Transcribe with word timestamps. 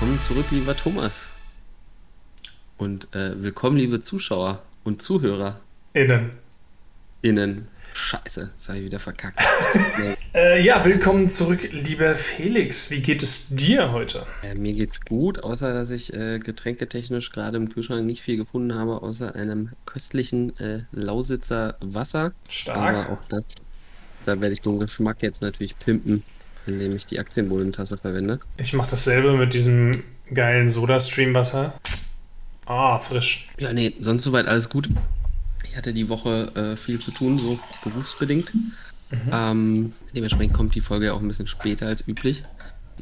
willkommen 0.00 0.20
zurück, 0.20 0.46
lieber 0.52 0.76
Thomas. 0.76 1.22
Und 2.76 3.12
äh, 3.16 3.32
willkommen, 3.42 3.76
liebe 3.78 3.98
Zuschauer 4.00 4.62
und 4.84 5.02
Zuhörer. 5.02 5.58
Innen. 5.92 6.30
Innen. 7.20 7.66
Scheiße, 7.94 8.52
das 8.56 8.68
habe 8.68 8.78
ich 8.78 8.84
wieder 8.84 9.00
verkackt. 9.00 9.42
Äh, 10.34 10.62
ja, 10.62 10.84
willkommen 10.84 11.26
zurück, 11.28 11.70
lieber 11.72 12.14
Felix. 12.14 12.90
Wie 12.90 13.00
geht 13.00 13.22
es 13.22 13.48
dir 13.48 13.90
heute? 13.90 14.24
Äh, 14.44 14.54
mir 14.54 14.72
geht's 14.74 15.00
gut, 15.00 15.42
außer 15.42 15.72
dass 15.72 15.90
ich 15.90 16.12
äh, 16.12 16.38
getränketechnisch 16.38 17.32
gerade 17.32 17.56
im 17.56 17.70
Kühlschrank 17.72 18.06
nicht 18.06 18.22
viel 18.22 18.36
gefunden 18.36 18.74
habe, 18.74 19.02
außer 19.02 19.34
einem 19.34 19.70
köstlichen 19.86 20.56
äh, 20.60 20.82
Lausitzer 20.92 21.76
Wasser. 21.80 22.32
Stark. 22.48 22.96
Aber 22.96 23.12
auch 23.14 23.24
das, 23.30 23.42
da 24.26 24.40
werde 24.40 24.52
ich 24.52 24.60
den 24.60 24.78
Geschmack 24.78 25.22
jetzt 25.22 25.40
natürlich 25.40 25.76
pimpen, 25.78 26.22
indem 26.68 26.96
ich 26.96 27.06
die 27.06 27.18
Aktienbohnentasse 27.18 27.98
verwende. 27.98 28.40
Ich 28.56 28.72
mache 28.72 28.90
dasselbe 28.90 29.36
mit 29.36 29.52
diesem 29.54 30.02
geilen 30.32 30.68
Soda-Stream-Wasser. 30.68 31.74
Ah, 32.66 32.98
frisch. 32.98 33.48
Ja, 33.58 33.72
nee, 33.72 33.94
sonst 34.00 34.24
soweit 34.24 34.46
alles 34.46 34.68
gut. 34.68 34.88
Ich 35.64 35.76
hatte 35.76 35.92
die 35.92 36.08
Woche 36.08 36.52
äh, 36.54 36.76
viel 36.76 36.98
zu 36.98 37.10
tun, 37.10 37.38
so 37.38 37.58
berufsbedingt. 37.84 38.52
Ähm, 39.32 39.92
dementsprechend 40.14 40.54
kommt 40.54 40.74
die 40.74 40.80
Folge 40.80 41.14
auch 41.14 41.20
ein 41.20 41.28
bisschen 41.28 41.46
später 41.46 41.86
als 41.86 42.06
üblich. 42.06 42.44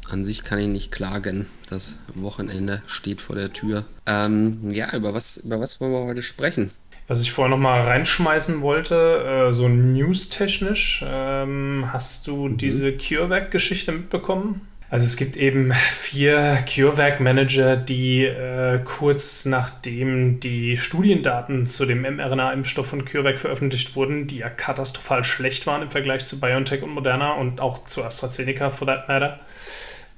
An 0.09 0.23
sich 0.23 0.43
kann 0.43 0.59
ich 0.59 0.67
nicht 0.67 0.91
klagen. 0.91 1.47
Das 1.69 1.93
Wochenende 2.15 2.81
steht 2.87 3.21
vor 3.21 3.35
der 3.35 3.51
Tür. 3.51 3.83
Ähm, 4.05 4.71
ja, 4.71 4.95
über 4.95 5.13
was, 5.13 5.37
über 5.37 5.59
was 5.59 5.81
wollen 5.81 5.91
wir 5.91 6.05
heute 6.05 6.21
sprechen? 6.21 6.71
Was 7.07 7.21
ich 7.21 7.31
vorher 7.31 7.49
noch 7.49 7.61
mal 7.61 7.81
reinschmeißen 7.81 8.61
wollte, 8.61 9.47
äh, 9.47 9.53
so 9.53 9.69
news-technisch, 9.69 11.05
ähm, 11.07 11.85
hast 11.93 12.27
du 12.27 12.49
diese 12.49 12.91
CureVac-Geschichte 12.97 13.93
mitbekommen? 13.93 14.67
Also 14.89 15.05
es 15.05 15.15
gibt 15.15 15.37
eben 15.37 15.71
vier 15.89 16.59
CureVac-Manager, 16.67 17.77
die 17.77 18.25
äh, 18.25 18.79
kurz 18.83 19.45
nachdem 19.45 20.41
die 20.41 20.75
Studiendaten 20.75 21.65
zu 21.65 21.85
dem 21.85 22.01
mRNA-Impfstoff 22.01 22.87
von 22.87 23.05
CureVac 23.05 23.39
veröffentlicht 23.39 23.95
wurden, 23.95 24.27
die 24.27 24.39
ja 24.39 24.49
katastrophal 24.49 25.23
schlecht 25.23 25.65
waren 25.65 25.83
im 25.83 25.89
Vergleich 25.89 26.25
zu 26.25 26.41
BioNTech 26.41 26.83
und 26.83 26.89
Moderna 26.89 27.33
und 27.33 27.61
auch 27.61 27.85
zu 27.85 28.03
AstraZeneca 28.03 28.69
for 28.69 28.85
that 28.85 29.07
matter, 29.07 29.39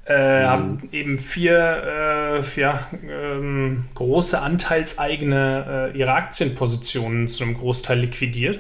äh, 0.10 0.44
haben 0.44 0.90
eben 0.92 1.20
vier 1.20 2.42
äh, 2.42 2.60
ja, 2.60 2.88
ähm, 3.08 3.86
große 3.94 4.42
anteilseigene 4.42 5.92
äh, 5.94 5.98
ihre 5.98 6.14
Aktienpositionen 6.14 7.28
zu 7.28 7.44
einem 7.44 7.54
Großteil 7.56 8.00
liquidiert. 8.00 8.60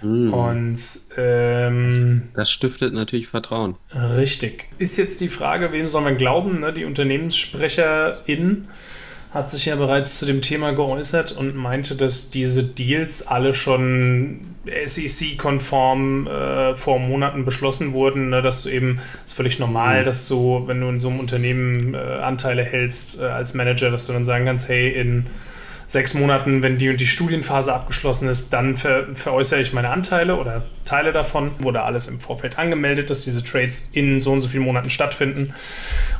Hm, 0.00 0.32
Und 0.32 0.78
ähm, 1.16 2.28
das 2.34 2.50
stiftet 2.50 2.92
natürlich 2.92 3.28
Vertrauen. 3.28 3.76
Richtig. 3.94 4.68
Ist 4.78 4.96
jetzt 4.96 5.20
die 5.20 5.28
Frage, 5.28 5.72
wem 5.72 5.88
soll 5.88 6.02
man 6.02 6.16
glauben? 6.16 6.60
Ne? 6.60 6.72
Die 6.72 6.84
Unternehmenssprecherin 6.84 8.68
hat 9.32 9.50
sich 9.50 9.66
ja 9.66 9.76
bereits 9.76 10.18
zu 10.18 10.26
dem 10.26 10.42
Thema 10.42 10.72
geäußert 10.72 11.32
und 11.32 11.54
meinte, 11.54 11.94
dass 11.94 12.30
diese 12.30 12.64
Deals 12.64 13.26
alle 13.26 13.54
schon 13.54 14.40
SEC-konform 14.84 16.26
äh, 16.26 16.74
vor 16.74 16.98
Monaten 16.98 17.44
beschlossen 17.44 17.92
wurden, 17.92 18.30
ne? 18.30 18.42
dass 18.42 18.64
du 18.64 18.70
eben, 18.70 18.98
ist 19.24 19.34
völlig 19.34 19.58
normal, 19.58 20.00
Mhm. 20.00 20.04
dass 20.04 20.26
du, 20.28 20.66
wenn 20.66 20.80
du 20.80 20.88
in 20.88 20.98
so 20.98 21.08
einem 21.08 21.20
Unternehmen 21.20 21.94
äh, 21.94 21.98
Anteile 21.98 22.64
hältst 22.64 23.20
äh, 23.20 23.24
als 23.24 23.54
Manager, 23.54 23.90
dass 23.90 24.06
du 24.06 24.12
dann 24.12 24.24
sagen 24.24 24.46
kannst, 24.46 24.68
hey, 24.68 24.90
in 24.92 25.26
sechs 25.90 26.14
Monaten, 26.14 26.62
wenn 26.62 26.78
die 26.78 26.88
und 26.88 27.00
die 27.00 27.06
Studienphase 27.06 27.72
abgeschlossen 27.74 28.28
ist, 28.28 28.52
dann 28.52 28.76
ver 28.76 29.08
veräußere 29.14 29.60
ich 29.60 29.72
meine 29.72 29.88
Anteile 29.88 30.36
oder 30.36 30.62
Teile 30.84 31.10
davon. 31.10 31.50
Wurde 31.58 31.82
alles 31.82 32.06
im 32.06 32.20
Vorfeld 32.20 32.58
angemeldet, 32.60 33.10
dass 33.10 33.24
diese 33.24 33.42
Trades 33.42 33.88
in 33.92 34.20
so 34.20 34.32
und 34.32 34.40
so 34.40 34.48
vielen 34.48 34.62
Monaten 34.62 34.88
stattfinden. 34.88 35.52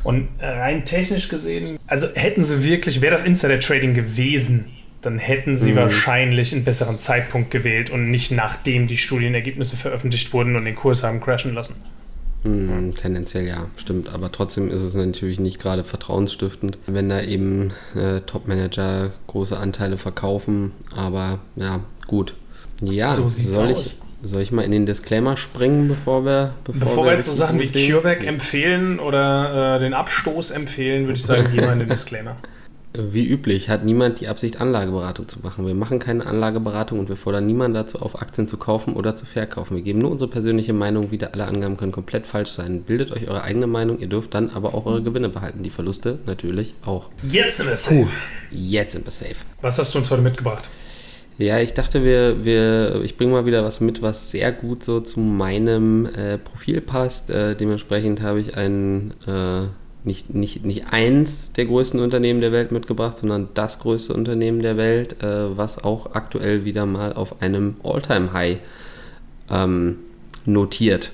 Und 0.02 0.28
rein 0.40 0.84
technisch 0.84 1.28
gesehen, 1.28 1.78
also 1.86 2.08
hätten 2.14 2.42
sie 2.42 2.64
wirklich, 2.64 3.00
wäre 3.00 3.12
das 3.12 3.22
Insider-Trading 3.22 3.94
gewesen, 3.94 4.66
dann 5.02 5.18
hätten 5.18 5.56
sie 5.56 5.72
Mhm. 5.72 5.76
wahrscheinlich 5.76 6.52
einen 6.52 6.64
besseren 6.64 6.98
Zeitpunkt 6.98 7.50
gewählt 7.52 7.90
und 7.90 8.10
nicht 8.10 8.32
nachdem 8.32 8.88
die 8.88 8.96
Studienergebnisse 8.98 9.76
veröffentlicht 9.76 10.32
wurden 10.32 10.56
und 10.56 10.64
den 10.64 10.74
Kurs 10.74 11.04
haben 11.04 11.20
crashen 11.20 11.54
lassen. 11.54 11.76
Hm, 12.42 12.94
tendenziell 12.96 13.46
ja, 13.46 13.66
stimmt. 13.76 14.08
Aber 14.08 14.32
trotzdem 14.32 14.70
ist 14.70 14.82
es 14.82 14.94
natürlich 14.94 15.38
nicht 15.38 15.60
gerade 15.60 15.84
vertrauensstiftend, 15.84 16.78
wenn 16.86 17.08
da 17.08 17.20
eben 17.20 17.72
äh, 17.94 18.20
Top-Manager 18.20 19.10
große 19.26 19.56
Anteile 19.56 19.98
verkaufen. 19.98 20.72
Aber 20.94 21.40
ja, 21.56 21.80
gut. 22.06 22.34
Ja, 22.80 23.12
So 23.12 23.28
soll, 23.28 23.72
aus. 23.72 24.00
Ich, 24.22 24.28
soll 24.30 24.40
ich 24.40 24.52
mal 24.52 24.62
in 24.62 24.70
den 24.70 24.86
Disclaimer 24.86 25.36
springen, 25.36 25.88
bevor 25.88 26.24
wir. 26.24 26.54
Bevor 26.64 27.04
wir 27.04 27.12
jetzt 27.12 27.26
so 27.26 27.32
Sachen 27.32 27.60
wie? 27.60 27.68
CureVac 27.68 28.26
empfehlen 28.26 28.98
oder 29.00 29.76
äh, 29.76 29.78
den 29.80 29.92
Abstoß 29.92 30.52
empfehlen, 30.52 31.02
würde 31.02 31.14
ich 31.14 31.24
sagen, 31.24 31.48
geh 31.52 31.60
mal 31.60 31.74
in 31.74 31.80
den 31.80 31.88
Disclaimer. 31.88 32.36
Wie 32.92 33.24
üblich 33.24 33.68
hat 33.68 33.84
niemand 33.84 34.20
die 34.20 34.26
Absicht, 34.26 34.60
Anlageberatung 34.60 35.28
zu 35.28 35.38
machen. 35.40 35.64
Wir 35.64 35.76
machen 35.76 36.00
keine 36.00 36.26
Anlageberatung 36.26 36.98
und 36.98 37.08
wir 37.08 37.16
fordern 37.16 37.46
niemanden 37.46 37.74
dazu 37.74 38.00
auf, 38.00 38.20
Aktien 38.20 38.48
zu 38.48 38.56
kaufen 38.56 38.94
oder 38.94 39.14
zu 39.14 39.26
verkaufen. 39.26 39.76
Wir 39.76 39.82
geben 39.84 40.00
nur 40.00 40.10
unsere 40.10 40.28
persönliche 40.28 40.72
Meinung 40.72 41.12
wieder. 41.12 41.32
Alle 41.32 41.44
Angaben 41.44 41.76
können 41.76 41.92
komplett 41.92 42.26
falsch 42.26 42.50
sein. 42.50 42.82
Bildet 42.82 43.12
euch 43.12 43.28
eure 43.28 43.42
eigene 43.42 43.68
Meinung. 43.68 44.00
Ihr 44.00 44.08
dürft 44.08 44.34
dann 44.34 44.50
aber 44.50 44.74
auch 44.74 44.86
eure 44.86 45.04
Gewinne 45.04 45.28
behalten. 45.28 45.62
Die 45.62 45.70
Verluste 45.70 46.18
natürlich 46.26 46.74
auch. 46.84 47.10
Jetzt 47.22 47.58
sind 47.58 47.68
wir 47.68 47.76
safe. 47.76 48.08
Jetzt 48.50 48.92
sind 48.92 49.06
wir 49.06 49.12
safe. 49.12 49.36
Was 49.60 49.78
hast 49.78 49.94
du 49.94 49.98
uns 49.98 50.10
heute 50.10 50.22
mitgebracht? 50.22 50.68
Ja, 51.38 51.58
ich 51.58 51.72
dachte, 51.72 52.04
wir, 52.04 52.44
wir, 52.44 53.00
ich 53.02 53.16
bringe 53.16 53.32
mal 53.32 53.46
wieder 53.46 53.64
was 53.64 53.80
mit, 53.80 54.02
was 54.02 54.30
sehr 54.30 54.52
gut 54.52 54.84
so 54.84 55.00
zu 55.00 55.20
meinem 55.20 56.06
äh, 56.06 56.36
Profil 56.36 56.82
passt. 56.82 57.30
Äh, 57.30 57.54
dementsprechend 57.54 58.20
habe 58.20 58.40
ich 58.40 58.56
ein, 58.58 59.14
äh, 59.26 59.62
nicht, 60.04 60.34
nicht, 60.34 60.64
nicht 60.64 60.86
eins 60.92 61.52
der 61.52 61.66
größten 61.66 62.00
Unternehmen 62.00 62.40
der 62.40 62.52
Welt 62.52 62.72
mitgebracht, 62.72 63.18
sondern 63.18 63.48
das 63.54 63.78
größte 63.78 64.14
Unternehmen 64.14 64.60
der 64.62 64.76
Welt, 64.76 65.22
äh, 65.22 65.56
was 65.56 65.82
auch 65.82 66.14
aktuell 66.14 66.64
wieder 66.64 66.86
mal 66.86 67.12
auf 67.12 67.42
einem 67.42 67.76
All-Time-High 67.82 68.58
ähm, 69.50 69.96
notiert. 70.46 71.12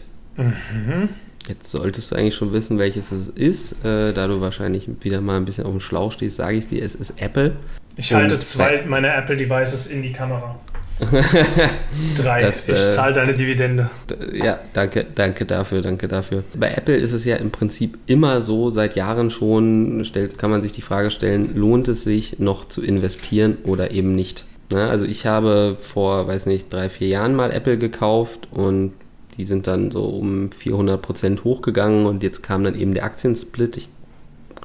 Jetzt 1.49 1.71
solltest 1.71 2.11
du 2.11 2.17
eigentlich 2.17 2.35
schon 2.35 2.53
wissen, 2.53 2.79
welches 2.79 3.13
es 3.13 3.29
ist. 3.29 3.85
Äh, 3.85 4.13
da 4.13 4.27
du 4.27 4.41
wahrscheinlich 4.41 4.89
wieder 5.01 5.21
mal 5.21 5.37
ein 5.37 5.45
bisschen 5.45 5.65
auf 5.65 5.73
dem 5.73 5.81
Schlauch 5.81 6.13
stehst, 6.13 6.37
sage 6.37 6.57
ich 6.57 6.67
dir, 6.67 6.85
es 6.85 6.95
ist 6.95 7.15
Apple. 7.17 7.57
Ich 7.97 8.13
halte 8.13 8.39
zwei 8.41 8.85
meiner 8.87 9.15
Apple-Devices 9.17 9.87
in 9.87 10.03
die 10.03 10.13
Kamera. 10.13 10.59
Drei. 12.17 12.41
Das, 12.43 12.69
ich 12.69 12.75
äh, 12.75 12.91
zahle 12.91 13.13
deine 13.13 13.35
Dividende. 13.35 13.91
Ja, 14.33 14.59
danke, 14.73 15.07
danke 15.15 15.45
dafür, 15.45 15.83
danke 15.83 16.09
dafür. 16.09 16.43
Bei 16.59 16.71
Apple 16.71 16.97
ist 16.97 17.13
es 17.13 17.25
ja 17.25 17.37
im 17.37 17.51
Prinzip 17.51 17.99
immer 18.07 18.41
so, 18.41 18.71
seit 18.71 18.97
Jahren 18.97 19.31
schon, 19.31 20.05
stellt, 20.05 20.39
kann 20.39 20.51
man 20.51 20.63
sich 20.63 20.73
die 20.73 20.83
Frage 20.83 21.11
stellen, 21.11 21.55
lohnt 21.55 21.89
es 21.89 22.03
sich 22.03 22.39
noch 22.39 22.65
zu 22.65 22.83
investieren 22.83 23.59
oder 23.65 23.91
eben 23.91 24.15
nicht? 24.15 24.45
Na, 24.71 24.89
also 24.89 25.05
ich 25.05 25.27
habe 25.27 25.77
vor, 25.79 26.27
weiß 26.27 26.47
nicht, 26.47 26.73
drei, 26.73 26.89
vier 26.89 27.09
Jahren 27.09 27.35
mal 27.35 27.53
Apple 27.53 27.79
gekauft 27.79 28.49
und 28.51 28.93
die 29.37 29.45
sind 29.45 29.67
dann 29.67 29.91
so 29.91 30.05
um 30.05 30.51
400 30.51 31.01
Prozent 31.01 31.45
hochgegangen 31.45 32.07
und 32.07 32.23
jetzt 32.23 32.43
kam 32.43 32.65
dann 32.65 32.75
eben 32.75 32.95
der 32.95 33.05
Aktiensplit. 33.05 33.77
Ich 33.77 33.89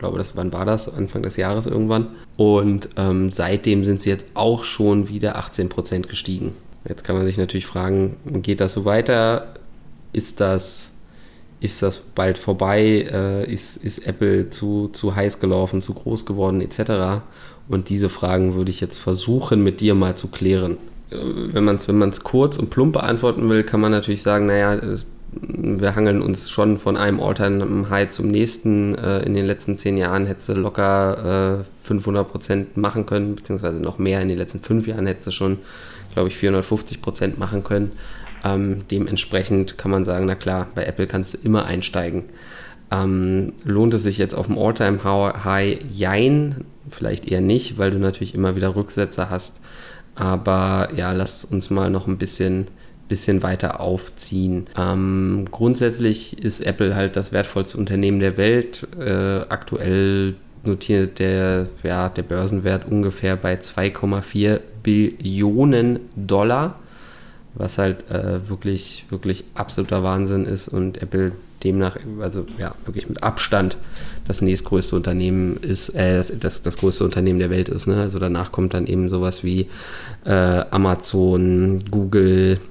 glaube, 0.02 0.18
das, 0.18 0.36
wann 0.36 0.52
war 0.52 0.66
das? 0.66 0.92
Anfang 0.92 1.22
des 1.22 1.38
Jahres 1.38 1.68
irgendwann. 1.68 2.08
Und 2.36 2.90
ähm, 2.98 3.30
seitdem 3.32 3.84
sind 3.84 4.02
sie 4.02 4.10
jetzt 4.10 4.26
auch 4.34 4.64
schon 4.64 5.10
wieder 5.10 5.38
18 5.38 5.70
Prozent 5.70 6.10
gestiegen. 6.10 6.56
Jetzt 6.90 7.04
kann 7.04 7.16
man 7.16 7.28
sich 7.28 7.38
natürlich 7.38 7.68
fragen, 7.68 8.18
geht 8.42 8.62
das 8.62 8.74
so 8.74 8.84
weiter? 8.84 9.54
Ist 10.12 10.40
das, 10.40 10.92
ist 11.60 11.84
das 11.84 12.00
bald 12.00 12.40
vorbei? 12.40 13.08
Äh, 13.12 13.54
ist, 13.54 13.78
ist 13.78 14.00
Apple 14.00 14.50
zu, 14.50 14.90
zu 14.92 15.16
heiß 15.16 15.40
gelaufen, 15.40 15.84
zu 15.84 15.94
groß 15.94 16.26
geworden, 16.26 16.62
etc.? 16.62 17.22
Und 17.70 17.90
diese 17.90 18.10
Fragen 18.10 18.56
würde 18.56 18.72
ich 18.72 18.82
jetzt 18.82 18.98
versuchen, 18.98 19.64
mit 19.64 19.82
dir 19.82 19.94
mal 19.94 20.18
zu 20.18 20.30
klären. 20.30 20.78
Äh, 21.12 21.18
Wenn 21.54 21.64
man 21.64 21.76
es 21.76 21.88
wenn 21.88 22.12
kurz 22.24 22.58
und 22.58 22.72
plump 22.72 22.94
beantworten 22.94 23.48
will, 23.48 23.64
kann 23.64 23.80
man 23.80 23.92
natürlich 23.92 24.24
sagen, 24.24 24.48
naja, 24.48 24.82
wir 25.34 25.96
hangeln 25.96 26.22
uns 26.22 26.50
schon 26.50 26.78
von 26.78 26.98
einem 26.98 27.20
All-Time-High 27.20 28.10
zum 28.10 28.30
nächsten. 28.30 28.96
Äh, 28.96 29.20
in 29.20 29.34
den 29.34 29.46
letzten 29.46 29.78
zehn 29.78 29.98
Jahren 29.98 30.26
hättest 30.26 30.50
du 30.50 30.54
locker 30.54 31.62
äh, 31.62 31.88
500 31.88 32.30
Prozent 32.30 32.78
machen 32.78 33.06
können, 33.06 33.36
beziehungsweise 33.36 33.82
noch 33.82 33.98
mehr. 33.98 34.22
In 34.22 34.28
den 34.28 34.38
letzten 34.38 34.60
fünf 34.60 34.88
Jahren 34.88 35.08
hättest 35.08 35.28
du 35.28 35.32
schon, 35.32 35.60
glaube 36.14 36.28
ich, 36.28 36.38
450 36.38 37.02
Prozent 37.02 37.40
machen 37.40 37.64
können. 37.64 37.94
Ähm, 38.44 38.84
dementsprechend 38.92 39.78
kann 39.78 39.92
man 39.92 40.04
sagen, 40.04 40.26
na 40.26 40.36
klar, 40.36 40.68
bei 40.76 40.84
Apple 40.84 41.08
kannst 41.08 41.34
du 41.34 41.38
immer 41.44 41.66
einsteigen. 41.66 42.24
Ähm, 42.92 43.54
lohnt 43.64 43.94
es 43.94 44.04
sich 44.04 44.18
jetzt 44.18 44.36
auf 44.36 44.48
dem 44.48 44.58
All-Time-High? 44.58 45.80
Jein, 45.92 46.66
vielleicht 46.90 47.26
eher 47.26 47.42
nicht, 47.42 47.78
weil 47.78 47.92
du 47.92 48.00
natürlich 48.00 48.36
immer 48.36 48.58
wieder 48.58 48.76
Rücksätze 48.76 49.30
hast. 49.30 49.62
Aber 50.16 50.90
ja, 50.94 51.14
lass 51.14 51.46
uns 51.46 51.70
mal 51.70 51.90
noch 51.90 52.08
ein 52.08 52.18
bisschen, 52.18 52.68
bisschen 53.12 53.44
weiter 53.44 53.82
aufziehen. 53.82 54.68
Ähm, 54.78 55.46
grundsätzlich 55.52 56.42
ist 56.42 56.62
Apple 56.62 56.96
halt 56.96 57.18
das 57.18 57.34
wertvollste 57.34 57.78
Unternehmen 57.78 58.22
der 58.22 58.38
Welt. 58.38 58.88
Äh, 58.98 59.42
aktuell 59.50 60.36
notiert 60.64 61.20
der, 61.20 61.68
ja, 61.84 62.08
der 62.08 62.24
Börsenwert 62.24 62.88
ungefähr 62.90 63.36
bei 63.36 63.56
2,4 63.56 64.62
Billionen 64.82 66.00
Dollar. 66.16 66.80
was 67.54 67.78
halt 67.78 68.10
äh, 68.10 68.48
wirklich, 68.48 69.06
wirklich 69.10 69.44
absoluter 69.56 70.04
Wahnsinn 70.04 70.46
ist 70.46 70.70
und 70.70 71.02
Apple 71.02 71.34
demnach, 71.66 71.98
also 72.22 72.46
ja, 72.58 72.74
wirklich 72.86 73.10
mit 73.10 73.22
Abstand 73.24 73.76
das 74.26 74.42
nächstgrößte 74.42 74.96
Unternehmen 74.96 75.58
ist, 75.58 75.90
äh, 75.90 76.16
das, 76.16 76.32
das, 76.40 76.62
das 76.62 76.78
größte 76.78 77.04
Unternehmen 77.04 77.40
der 77.40 77.50
Welt 77.50 77.68
ist. 77.68 77.88
Ne? 77.88 77.98
Also 77.98 78.20
danach 78.20 78.54
kommt 78.54 78.74
dann 78.74 78.88
eben 78.88 79.10
sowas 79.10 79.44
wie 79.44 79.68
äh, 80.24 80.32
Amazon, 80.72 81.84
Google, 81.92 82.62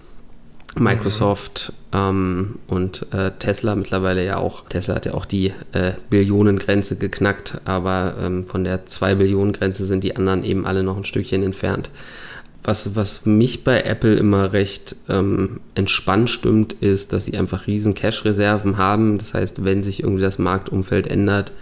Microsoft 0.78 1.72
ähm, 1.92 2.56
und 2.68 3.06
äh, 3.12 3.32
Tesla 3.38 3.74
mittlerweile 3.74 4.24
ja 4.24 4.36
auch. 4.36 4.68
Tesla 4.68 4.94
hat 4.94 5.06
ja 5.06 5.14
auch 5.14 5.26
die 5.26 5.52
äh, 5.72 5.92
Billionengrenze 6.10 6.96
geknackt, 6.96 7.60
aber 7.64 8.14
ähm, 8.20 8.46
von 8.46 8.64
der 8.64 8.86
2 8.86 9.16
Billionen 9.16 9.52
Grenze 9.52 9.84
sind 9.84 10.04
die 10.04 10.16
anderen 10.16 10.44
eben 10.44 10.66
alle 10.66 10.82
noch 10.82 10.96
ein 10.96 11.04
Stückchen 11.04 11.42
entfernt. 11.42 11.90
Was, 12.62 12.94
was 12.94 13.24
mich 13.26 13.64
bei 13.64 13.82
Apple 13.82 14.14
immer 14.14 14.52
recht 14.52 14.94
ähm, 15.08 15.60
entspannt 15.74 16.28
stimmt, 16.30 16.74
ist, 16.74 17.12
dass 17.12 17.24
sie 17.24 17.36
einfach 17.36 17.66
riesen 17.66 17.94
Cash-Reserven 17.94 18.76
haben. 18.76 19.18
Das 19.18 19.34
heißt, 19.34 19.64
wenn 19.64 19.82
sich 19.82 20.02
irgendwie 20.02 20.22
das 20.22 20.38
Marktumfeld 20.38 21.06
ändert, 21.06 21.52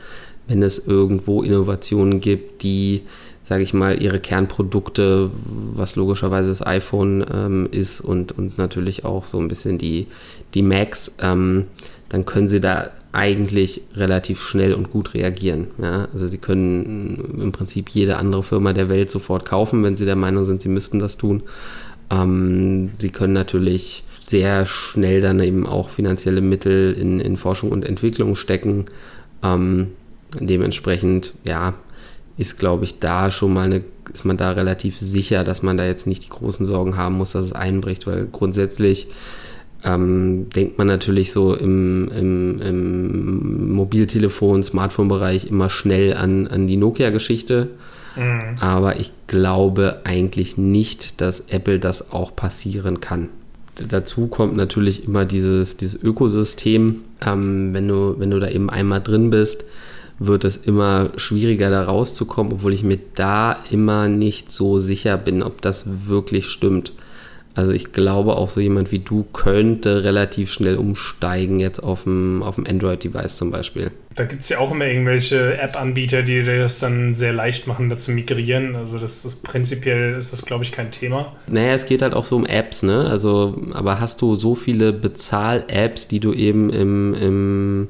wenn 0.48 0.62
es 0.62 0.86
irgendwo 0.86 1.42
Innovationen 1.42 2.20
gibt, 2.20 2.62
die, 2.62 3.02
sage 3.48 3.62
ich 3.62 3.72
mal, 3.72 4.02
ihre 4.02 4.20
Kernprodukte, 4.20 5.30
was 5.72 5.96
logischerweise 5.96 6.48
das 6.48 6.66
iPhone 6.66 7.24
ähm, 7.32 7.68
ist 7.72 8.02
und, 8.02 8.32
und 8.32 8.58
natürlich 8.58 9.06
auch 9.06 9.26
so 9.26 9.38
ein 9.38 9.48
bisschen 9.48 9.78
die, 9.78 10.06
die 10.52 10.60
Macs, 10.60 11.14
ähm, 11.22 11.64
dann 12.10 12.26
können 12.26 12.50
sie 12.50 12.60
da 12.60 12.90
eigentlich 13.12 13.80
relativ 13.94 14.42
schnell 14.42 14.74
und 14.74 14.90
gut 14.90 15.14
reagieren. 15.14 15.68
Ja? 15.80 16.08
Also 16.12 16.26
sie 16.26 16.36
können 16.36 17.38
im 17.40 17.52
Prinzip 17.52 17.88
jede 17.88 18.18
andere 18.18 18.42
Firma 18.42 18.74
der 18.74 18.90
Welt 18.90 19.10
sofort 19.10 19.46
kaufen, 19.46 19.82
wenn 19.82 19.96
sie 19.96 20.04
der 20.04 20.16
Meinung 20.16 20.44
sind, 20.44 20.60
sie 20.60 20.68
müssten 20.68 20.98
das 20.98 21.16
tun. 21.16 21.42
Ähm, 22.10 22.90
sie 22.98 23.08
können 23.08 23.32
natürlich 23.32 24.04
sehr 24.20 24.66
schnell 24.66 25.22
dann 25.22 25.40
eben 25.40 25.66
auch 25.66 25.88
finanzielle 25.88 26.42
Mittel 26.42 26.92
in, 26.92 27.18
in 27.18 27.38
Forschung 27.38 27.72
und 27.72 27.86
Entwicklung 27.86 28.36
stecken. 28.36 28.84
Ähm, 29.42 29.86
dementsprechend, 30.38 31.32
ja, 31.44 31.72
ist, 32.38 32.58
glaube 32.58 32.84
ich, 32.84 33.00
da 33.00 33.30
schon 33.30 33.52
mal 33.52 33.64
eine, 33.64 33.82
ist 34.12 34.24
man 34.24 34.36
da 34.36 34.52
relativ 34.52 34.96
sicher, 34.96 35.44
dass 35.44 35.62
man 35.62 35.76
da 35.76 35.84
jetzt 35.84 36.06
nicht 36.06 36.24
die 36.24 36.30
großen 36.30 36.64
Sorgen 36.64 36.96
haben 36.96 37.16
muss, 37.16 37.32
dass 37.32 37.44
es 37.44 37.52
einbricht, 37.52 38.06
weil 38.06 38.28
grundsätzlich 38.30 39.08
ähm, 39.84 40.48
denkt 40.50 40.78
man 40.78 40.86
natürlich 40.86 41.32
so 41.32 41.54
im, 41.54 42.08
im, 42.08 42.60
im 42.60 43.72
Mobiltelefon, 43.72 44.62
Smartphone-Bereich 44.62 45.46
immer 45.46 45.68
schnell 45.68 46.14
an, 46.14 46.46
an 46.46 46.66
die 46.66 46.76
Nokia-Geschichte. 46.76 47.70
Mhm. 48.16 48.58
Aber 48.60 48.98
ich 48.98 49.12
glaube 49.26 50.00
eigentlich 50.04 50.56
nicht, 50.56 51.20
dass 51.20 51.40
Apple 51.48 51.80
das 51.80 52.12
auch 52.12 52.34
passieren 52.34 53.00
kann. 53.00 53.28
Dazu 53.88 54.26
kommt 54.26 54.56
natürlich 54.56 55.04
immer 55.04 55.24
dieses, 55.24 55.76
dieses 55.76 56.00
Ökosystem. 56.02 57.02
Ähm, 57.24 57.74
wenn, 57.74 57.86
du, 57.86 58.16
wenn 58.18 58.30
du 58.30 58.40
da 58.40 58.48
eben 58.48 58.70
einmal 58.70 59.00
drin 59.00 59.30
bist, 59.30 59.64
wird 60.18 60.44
es 60.44 60.56
immer 60.56 61.10
schwieriger 61.16 61.70
da 61.70 61.84
rauszukommen, 61.84 62.52
obwohl 62.52 62.74
ich 62.74 62.82
mir 62.82 62.98
da 63.14 63.56
immer 63.70 64.08
nicht 64.08 64.50
so 64.50 64.78
sicher 64.78 65.16
bin, 65.16 65.42
ob 65.42 65.62
das 65.62 65.84
wirklich 66.06 66.46
stimmt. 66.46 66.92
Also 67.58 67.72
ich 67.72 67.92
glaube 67.92 68.36
auch 68.36 68.50
so 68.50 68.60
jemand 68.60 68.92
wie 68.92 69.00
du 69.00 69.24
könnte 69.32 70.04
relativ 70.04 70.52
schnell 70.52 70.76
umsteigen 70.76 71.58
jetzt 71.58 71.82
auf 71.82 72.04
dem, 72.04 72.40
auf 72.40 72.54
dem 72.54 72.64
Android-Device 72.68 73.36
zum 73.36 73.50
Beispiel. 73.50 73.90
Da 74.14 74.26
gibt 74.26 74.42
es 74.42 74.48
ja 74.48 74.58
auch 74.58 74.70
immer 74.70 74.86
irgendwelche 74.86 75.58
App-Anbieter, 75.58 76.22
die 76.22 76.44
dir 76.44 76.60
das 76.60 76.78
dann 76.78 77.14
sehr 77.14 77.32
leicht 77.32 77.66
machen, 77.66 77.88
da 77.88 77.96
zu 77.96 78.12
migrieren. 78.12 78.76
Also 78.76 78.98
das 78.98 79.24
ist 79.24 79.42
prinzipiell 79.42 80.14
ist 80.14 80.32
das, 80.32 80.44
glaube 80.44 80.62
ich, 80.62 80.70
kein 80.70 80.92
Thema. 80.92 81.32
Naja, 81.48 81.72
es 81.72 81.86
geht 81.86 82.00
halt 82.00 82.14
auch 82.14 82.26
so 82.26 82.36
um 82.36 82.46
Apps, 82.46 82.84
ne? 82.84 83.08
Also, 83.10 83.60
aber 83.72 83.98
hast 83.98 84.22
du 84.22 84.36
so 84.36 84.54
viele 84.54 84.92
Bezahl-Apps, 84.92 86.06
die 86.06 86.20
du 86.20 86.32
eben 86.32 86.70
im, 86.70 87.14
im 87.14 87.88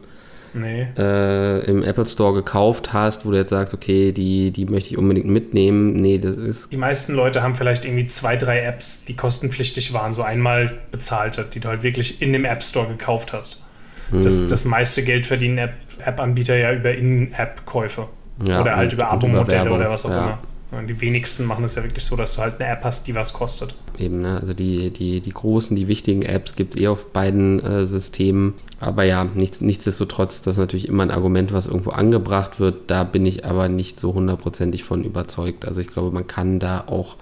nee. 0.54 0.86
äh, 0.96 1.64
im 1.64 1.82
Apple 1.82 2.06
Store 2.06 2.34
gekauft 2.34 2.92
hast, 2.92 3.24
wo 3.24 3.30
du 3.30 3.36
jetzt 3.36 3.50
sagst, 3.50 3.74
okay, 3.74 4.12
die, 4.12 4.50
die 4.50 4.66
möchte 4.66 4.90
ich 4.90 4.98
unbedingt 4.98 5.26
mitnehmen. 5.26 5.92
Nee, 5.92 6.18
das 6.18 6.36
ist. 6.36 6.72
Die 6.72 6.76
meisten 6.76 7.14
Leute 7.14 7.42
haben 7.42 7.54
vielleicht 7.54 7.84
irgendwie 7.84 8.06
zwei, 8.06 8.36
drei 8.36 8.60
Apps, 8.60 9.04
die 9.04 9.16
kostenpflichtig 9.16 9.92
waren, 9.92 10.14
so 10.14 10.22
einmal 10.22 10.70
bezahlte, 10.90 11.46
die 11.52 11.60
du 11.60 11.68
halt 11.68 11.82
wirklich 11.82 12.22
in 12.22 12.32
dem 12.32 12.44
App 12.44 12.62
Store 12.62 12.86
gekauft 12.86 13.32
hast. 13.32 13.64
Hm. 14.10 14.22
Das, 14.22 14.46
das 14.46 14.64
meiste 14.64 15.02
Geld 15.04 15.26
verdienen 15.26 15.68
App-Anbieter 16.04 16.56
ja 16.56 16.72
über 16.72 16.94
In-App-Käufe. 16.94 18.08
Ja, 18.44 18.60
oder 18.60 18.76
halt 18.76 18.92
über 18.92 19.08
Abo-Modelle 19.10 19.70
oder 19.70 19.90
was 19.90 20.06
auch 20.06 20.10
ja. 20.10 20.18
immer. 20.18 20.38
Die 20.70 21.00
wenigsten 21.00 21.46
machen 21.46 21.64
es 21.64 21.76
ja 21.76 21.82
wirklich 21.82 22.04
so, 22.04 22.14
dass 22.14 22.34
du 22.34 22.42
halt 22.42 22.60
eine 22.60 22.70
App 22.70 22.84
hast, 22.84 23.06
die 23.06 23.14
was 23.14 23.32
kostet. 23.32 23.74
Eben, 23.98 24.20
ne? 24.20 24.38
also 24.38 24.52
die, 24.52 24.90
die, 24.90 25.20
die 25.22 25.30
großen, 25.30 25.74
die 25.74 25.88
wichtigen 25.88 26.22
Apps 26.22 26.56
gibt 26.56 26.74
es 26.74 26.80
eh 26.80 26.88
auf 26.88 27.06
beiden 27.06 27.58
äh, 27.64 27.86
Systemen. 27.86 28.52
Aber 28.78 29.04
ja, 29.04 29.24
nichts, 29.24 29.62
nichtsdestotrotz 29.62 30.34
ist 30.34 30.46
das 30.46 30.58
natürlich 30.58 30.86
immer 30.86 31.04
ein 31.04 31.10
Argument, 31.10 31.54
was 31.54 31.66
irgendwo 31.66 31.90
angebracht 31.90 32.60
wird. 32.60 32.90
Da 32.90 33.04
bin 33.04 33.24
ich 33.24 33.46
aber 33.46 33.70
nicht 33.70 33.98
so 33.98 34.12
hundertprozentig 34.12 34.84
von 34.84 35.04
überzeugt. 35.04 35.66
Also 35.66 35.80
ich 35.80 35.88
glaube, 35.88 36.10
man 36.10 36.26
kann 36.26 36.58
da 36.58 36.84
auch 36.86 37.16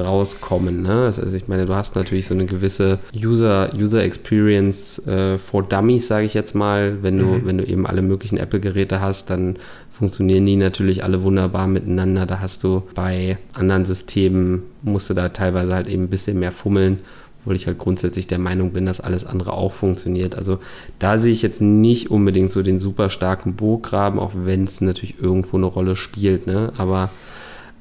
rauskommen. 0.00 0.82
Ne? 0.82 1.04
Also 1.04 1.22
ich 1.34 1.48
meine, 1.48 1.66
du 1.66 1.74
hast 1.74 1.96
natürlich 1.96 2.26
so 2.26 2.34
eine 2.34 2.46
gewisse 2.46 2.98
User, 3.14 3.72
User 3.74 4.02
Experience 4.02 4.98
äh, 5.06 5.38
for 5.38 5.62
Dummies, 5.62 6.06
sage 6.06 6.26
ich 6.26 6.34
jetzt 6.34 6.54
mal. 6.54 7.02
Wenn 7.02 7.18
du, 7.18 7.26
mhm. 7.26 7.46
wenn 7.46 7.58
du 7.58 7.64
eben 7.64 7.86
alle 7.86 8.02
möglichen 8.02 8.38
Apple-Geräte 8.38 9.00
hast, 9.00 9.30
dann 9.30 9.56
funktionieren 10.00 10.46
die 10.46 10.56
natürlich 10.56 11.04
alle 11.04 11.22
wunderbar 11.22 11.66
miteinander. 11.66 12.24
Da 12.24 12.40
hast 12.40 12.64
du 12.64 12.84
bei 12.94 13.36
anderen 13.52 13.84
Systemen, 13.84 14.62
musst 14.82 15.10
du 15.10 15.14
da 15.14 15.28
teilweise 15.28 15.74
halt 15.74 15.88
eben 15.88 16.04
ein 16.04 16.08
bisschen 16.08 16.38
mehr 16.38 16.52
fummeln, 16.52 17.00
obwohl 17.40 17.54
ich 17.54 17.66
halt 17.66 17.76
grundsätzlich 17.76 18.26
der 18.26 18.38
Meinung 18.38 18.72
bin, 18.72 18.86
dass 18.86 19.00
alles 19.00 19.26
andere 19.26 19.52
auch 19.52 19.72
funktioniert. 19.72 20.36
Also 20.36 20.58
da 20.98 21.18
sehe 21.18 21.32
ich 21.32 21.42
jetzt 21.42 21.60
nicht 21.60 22.10
unbedingt 22.10 22.50
so 22.50 22.62
den 22.62 22.78
super 22.78 23.10
starken 23.10 23.56
Burggraben, 23.56 24.18
auch 24.18 24.32
wenn 24.34 24.64
es 24.64 24.80
natürlich 24.80 25.20
irgendwo 25.20 25.58
eine 25.58 25.66
Rolle 25.66 25.96
spielt. 25.96 26.46
Ne? 26.46 26.72
Aber 26.78 27.10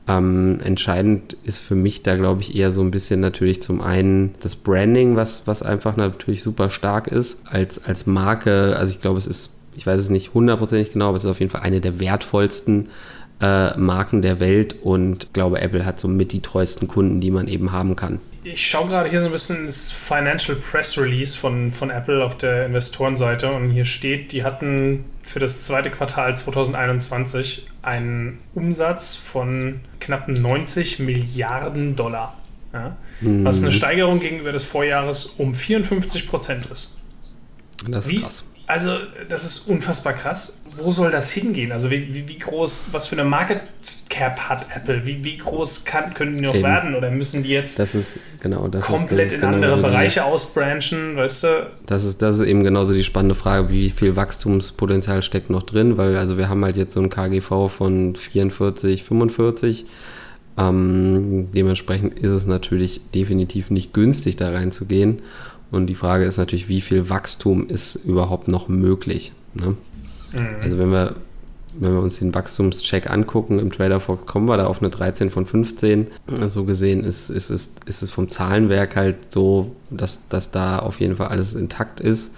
ähm, 0.10 0.60
entscheidend 0.64 1.38
ist 1.44 1.60
für 1.60 1.76
mich 1.76 2.04
da, 2.04 2.18
glaube 2.18 2.42
ich, 2.42 2.56
eher 2.56 2.72
so 2.72 2.82
ein 2.82 2.92
bisschen 2.92 3.20
natürlich 3.20 3.62
zum 3.62 3.82
einen 3.82 4.36
das 4.42 4.56
Branding, 4.56 5.16
was, 5.16 5.46
was 5.46 5.62
einfach 5.62 5.96
natürlich 5.96 6.42
super 6.44 6.70
stark 6.70 7.08
ist 7.08 7.40
als, 7.46 7.84
als 7.84 8.06
Marke. 8.06 8.76
Also 8.78 8.92
ich 8.92 9.02
glaube, 9.02 9.20
es 9.20 9.28
ist 9.28 9.52
ich 9.80 9.88
weiß 9.88 10.00
es 10.00 10.10
nicht 10.10 10.34
hundertprozentig 10.34 10.92
genau, 10.92 11.08
aber 11.08 11.18
es 11.18 11.24
ist 11.24 11.30
auf 11.30 11.40
jeden 11.40 11.52
Fall 11.52 11.62
eine 11.62 11.80
der 11.80 12.00
wertvollsten 12.02 12.90
äh, 13.42 13.78
Marken 13.78 14.22
der 14.22 14.42
Welt 14.42 14.76
und 14.84 15.26
ich 15.26 15.34
glaube, 15.34 15.62
Apple 15.62 15.86
hat 15.86 16.00
somit 16.00 16.34
die 16.34 16.42
treuesten 16.42 16.88
Kunden, 16.88 17.22
die 17.22 17.32
man 17.32 17.48
eben 17.48 17.72
haben 17.72 17.96
kann. 17.96 18.20
Ich 18.44 18.66
schaue 18.66 18.88
gerade 18.88 19.10
hier 19.10 19.20
so 19.20 19.26
ein 19.26 19.32
bisschen 19.32 19.66
das 19.66 19.92
Financial 19.92 20.58
Press 20.58 20.98
Release 20.98 21.38
von, 21.38 21.72
von 21.72 21.90
Apple 21.90 22.24
auf 22.24 22.38
der 22.38 22.66
Investorenseite 22.66 23.52
und 23.52 23.72
hier 23.72 23.84
steht, 23.84 24.32
die 24.32 24.44
hatten 24.44 25.06
für 25.24 25.40
das 25.40 25.64
zweite 25.64 25.92
Quartal 25.92 26.36
2021 26.36 27.66
einen 27.82 28.40
Umsatz 28.56 29.16
von 29.16 29.82
knapp 30.00 30.28
90 30.28 31.00
Milliarden 31.00 31.96
Dollar. 31.96 32.38
Ja? 32.74 32.98
Mhm. 33.22 33.44
Was 33.44 33.62
eine 33.62 33.72
Steigerung 33.72 34.20
gegenüber 34.20 34.52
des 34.52 34.64
Vorjahres 34.64 35.26
um 35.26 35.54
54 35.54 36.28
Prozent 36.28 36.66
ist. 36.68 36.98
Das 37.88 38.06
ist 38.06 38.12
Wie, 38.12 38.22
krass. 38.22 38.44
Also, 38.70 38.92
das 39.28 39.46
ist 39.46 39.68
unfassbar 39.68 40.14
krass. 40.14 40.60
Wo 40.78 40.92
soll 40.92 41.10
das 41.10 41.32
hingehen? 41.32 41.72
Also, 41.72 41.90
wie, 41.90 42.14
wie, 42.14 42.28
wie 42.28 42.38
groß, 42.38 42.90
was 42.92 43.08
für 43.08 43.16
eine 43.16 43.28
Market 43.28 43.62
Cap 44.10 44.40
hat 44.42 44.68
Apple? 44.72 45.08
Wie, 45.08 45.24
wie 45.24 45.38
groß 45.40 45.86
kann, 45.86 46.14
können 46.14 46.38
die 46.38 46.44
noch 46.44 46.54
Eben. 46.54 46.64
werden? 46.64 46.94
Oder 46.94 47.10
müssen 47.10 47.42
die 47.42 47.50
jetzt 47.50 47.80
das 47.80 47.96
ist, 47.96 48.20
genau, 48.42 48.68
das 48.68 48.86
komplett 48.86 49.32
ist, 49.32 49.34
in 49.34 49.44
andere 49.44 49.78
Bereiche 49.82 50.24
ausbranchen? 50.24 51.18
Weißt 51.18 51.46
du? 51.46 51.72
Das 51.88 52.04
ist, 52.04 52.22
das 52.22 52.36
ist 52.36 52.46
eben 52.46 52.64
genauso 52.64 52.94
die 52.94 53.04
spannende 53.04 53.34
Frage, 53.34 53.70
wie 53.70 53.90
viel 53.90 54.16
Wachstumspotenzial 54.16 55.24
steckt 55.24 55.50
noch 55.50 55.64
drin? 55.64 55.98
Weil, 55.98 56.16
also, 56.16 56.38
wir 56.38 56.48
haben 56.48 56.64
halt 56.64 56.78
jetzt 56.78 56.94
so 56.94 57.02
ein 57.02 57.10
KGV 57.10 57.70
von 57.76 58.16
44, 58.16 59.04
45. 59.04 59.88
Ähm, 60.60 61.48
dementsprechend 61.56 62.20
ist 62.20 62.30
es 62.30 62.46
natürlich 62.46 63.02
definitiv 63.16 63.72
nicht 63.72 63.96
günstig, 63.96 64.36
da 64.36 64.52
reinzugehen. 64.52 65.24
Und 65.72 65.88
die 65.88 65.96
Frage 65.96 66.26
ist 66.26 66.38
natürlich, 66.38 66.68
wie 66.68 66.82
viel 66.82 67.10
Wachstum 67.10 67.68
ist 67.68 67.96
überhaupt 67.96 68.48
noch 68.48 68.68
möglich? 68.68 69.34
Ne? 69.54 69.76
Mhm. 70.34 70.48
Also 70.62 70.78
wenn 70.78 70.92
wir, 70.92 71.16
wenn 71.80 71.94
wir 71.94 72.02
uns 72.02 72.20
den 72.20 72.34
Wachstumscheck 72.34 73.10
angucken, 73.10 73.60
im 73.60 73.72
Trader 73.72 74.00
Fox 74.00 74.26
kommen 74.26 74.48
wir 74.48 74.58
da 74.58 74.66
auf 74.66 74.82
eine 74.82 74.90
13 74.90 75.30
von 75.30 75.46
15. 75.46 76.08
So 76.48 76.64
gesehen 76.64 77.04
ist, 77.04 77.30
ist, 77.30 77.50
ist, 77.50 77.84
ist 77.86 78.02
es 78.02 78.12
vom 78.12 78.30
Zahlenwerk 78.30 78.96
halt 78.96 79.32
so, 79.32 79.76
dass, 79.90 80.28
dass 80.30 80.52
da 80.52 80.80
auf 80.80 81.00
jeden 81.00 81.18
Fall 81.18 81.28
alles 81.28 81.56
intakt 81.56 82.00
ist. 82.00 82.34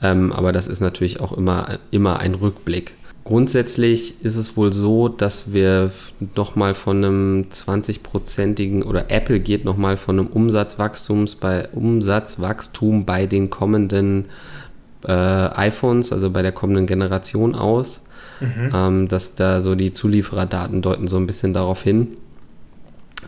Ähm, 0.00 0.32
aber 0.32 0.52
das 0.52 0.68
ist 0.68 0.80
natürlich 0.80 1.20
auch 1.20 1.32
immer, 1.32 1.78
immer 1.90 2.20
ein 2.20 2.34
Rückblick. 2.34 2.94
Grundsätzlich 3.24 4.24
ist 4.24 4.36
es 4.36 4.56
wohl 4.56 4.72
so, 4.72 5.08
dass 5.08 5.52
wir 5.52 5.90
nochmal 6.34 6.74
von 6.74 7.04
einem 7.04 7.46
20-prozentigen 7.52 8.82
oder 8.82 9.10
Apple 9.10 9.40
geht 9.40 9.64
nochmal 9.64 9.98
von 9.98 10.18
einem 10.18 10.28
Umsatzwachstums 10.28 11.34
bei 11.34 11.68
Umsatzwachstum 11.68 13.04
bei 13.04 13.26
den 13.26 13.50
kommenden 13.50 14.26
äh, 15.06 15.12
iPhones, 15.12 16.12
also 16.12 16.30
bei 16.30 16.42
der 16.42 16.52
kommenden 16.52 16.86
Generation 16.86 17.54
aus. 17.54 18.00
Mhm. 18.40 18.70
Ähm, 18.72 19.08
dass 19.08 19.34
da 19.34 19.62
so 19.62 19.74
die 19.74 19.92
Zuliefererdaten 19.92 20.80
deuten 20.80 21.08
so 21.08 21.16
ein 21.16 21.26
bisschen 21.26 21.52
darauf 21.52 21.82
hin. 21.82 22.16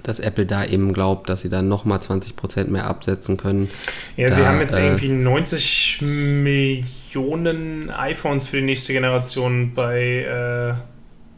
Dass 0.02 0.18
Apple 0.20 0.46
da 0.46 0.64
eben 0.64 0.92
glaubt, 0.92 1.28
dass 1.28 1.42
sie 1.42 1.48
dann 1.48 1.68
nochmal 1.68 1.98
20% 1.98 2.68
mehr 2.68 2.86
absetzen 2.86 3.36
können. 3.36 3.68
Ja, 4.16 4.28
da, 4.28 4.34
sie 4.34 4.46
haben 4.46 4.60
jetzt 4.60 4.76
äh, 4.76 4.84
irgendwie 4.86 5.08
90 5.08 6.02
Millionen 6.02 7.90
iPhones 7.90 8.46
für 8.46 8.56
die 8.58 8.64
nächste 8.66 8.92
Generation 8.92 9.72
bei, 9.74 10.74
äh, 10.78 10.80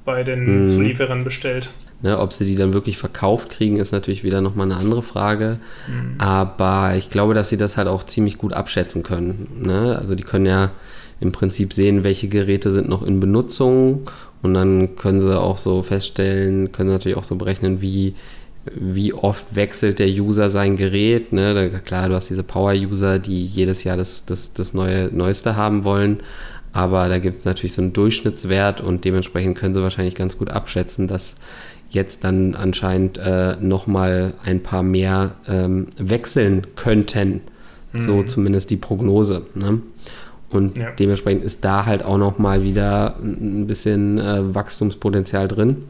bei 0.05 0.23
den 0.25 0.63
Mhm. 0.63 0.67
Zulieferern 0.67 1.25
bestellt. 1.25 1.71
Ne, 2.05 2.19
ob 2.19 2.33
sie 2.33 2.45
die 2.45 2.57
dann 2.57 2.75
wirklich 2.75 2.99
verkauft 2.99 3.51
kriegen, 3.51 3.77
ist 3.77 3.93
natürlich 3.93 4.25
wieder 4.25 4.41
nochmal 4.41 4.67
eine 4.67 4.77
andere 4.77 5.05
Frage. 5.05 5.59
Mhm. 5.87 6.21
Aber 6.21 6.95
ich 6.97 7.11
glaube, 7.11 7.33
dass 7.33 7.49
sie 7.49 7.57
das 7.57 7.77
halt 7.77 7.87
auch 7.87 8.03
ziemlich 8.03 8.39
gut 8.39 8.53
abschätzen 8.53 9.05
können. 9.05 9.47
Ne? 9.63 9.97
Also 10.01 10.17
die 10.17 10.25
können 10.25 10.47
ja 10.47 10.71
im 11.21 11.31
Prinzip 11.31 11.73
sehen, 11.73 12.03
welche 12.03 12.27
Geräte 12.27 12.73
sind 12.73 12.89
noch 12.89 13.03
in 13.05 13.21
Benutzung 13.21 14.11
und 14.43 14.55
dann 14.55 14.97
können 14.97 15.21
sie 15.21 15.41
auch 15.41 15.59
so 15.59 15.83
feststellen, 15.85 16.73
können 16.73 16.89
sie 16.89 16.95
natürlich 16.95 17.17
auch 17.17 17.23
so 17.23 17.37
berechnen, 17.37 17.81
wie, 17.81 18.17
wie 18.75 19.13
oft 19.13 19.55
wechselt 19.55 19.99
der 19.99 20.09
User 20.09 20.51
sein 20.51 20.77
Gerät. 20.77 21.33
Ne? 21.33 21.71
Klar, 21.85 22.09
du 22.09 22.15
hast 22.15 22.31
diese 22.31 22.43
Power-User, 22.43 23.19
die 23.19 23.45
jedes 23.45 23.85
Jahr 23.85 23.97
das, 23.97 24.25
das, 24.25 24.53
das 24.55 24.73
neue, 24.75 25.09
Neueste 25.13 25.57
haben 25.57 25.85
wollen. 25.85 26.21
Aber 26.73 27.09
da 27.09 27.19
gibt 27.19 27.39
es 27.39 27.45
natürlich 27.45 27.75
so 27.75 27.83
einen 27.83 27.93
Durchschnittswert 27.93 28.81
und 28.81 29.05
dementsprechend 29.05 29.59
können 29.59 29.75
sie 29.75 29.83
wahrscheinlich 29.83 30.15
ganz 30.15 30.39
gut 30.39 30.51
abschätzen, 30.51 31.07
dass 31.07 31.35
jetzt 31.91 32.25
dann 32.25 32.55
anscheinend 32.55 33.19
äh, 33.19 33.57
nochmal 33.61 34.35
ein 34.45 34.63
paar 34.63 34.83
mehr 34.83 35.35
ähm, 35.47 35.89
wechseln 35.99 36.67
könnten. 36.77 37.43
So 37.95 38.13
Mhm. 38.17 38.27
zumindest 38.27 38.71
die 38.71 38.79
Prognose. 38.79 39.43
Ne? 39.55 39.83
Und 40.53 40.77
Ja. 40.79 40.91
dementsprechend 40.91 41.45
ist 41.45 41.65
da 41.65 41.87
halt 41.87 42.05
auch 42.05 42.19
nochmal 42.19 42.63
wieder 42.63 43.17
ein 43.23 43.67
bisschen 43.67 44.19
äh, 44.19 44.55
Wachstumspotenzial 44.55 45.49
drin. 45.49 45.85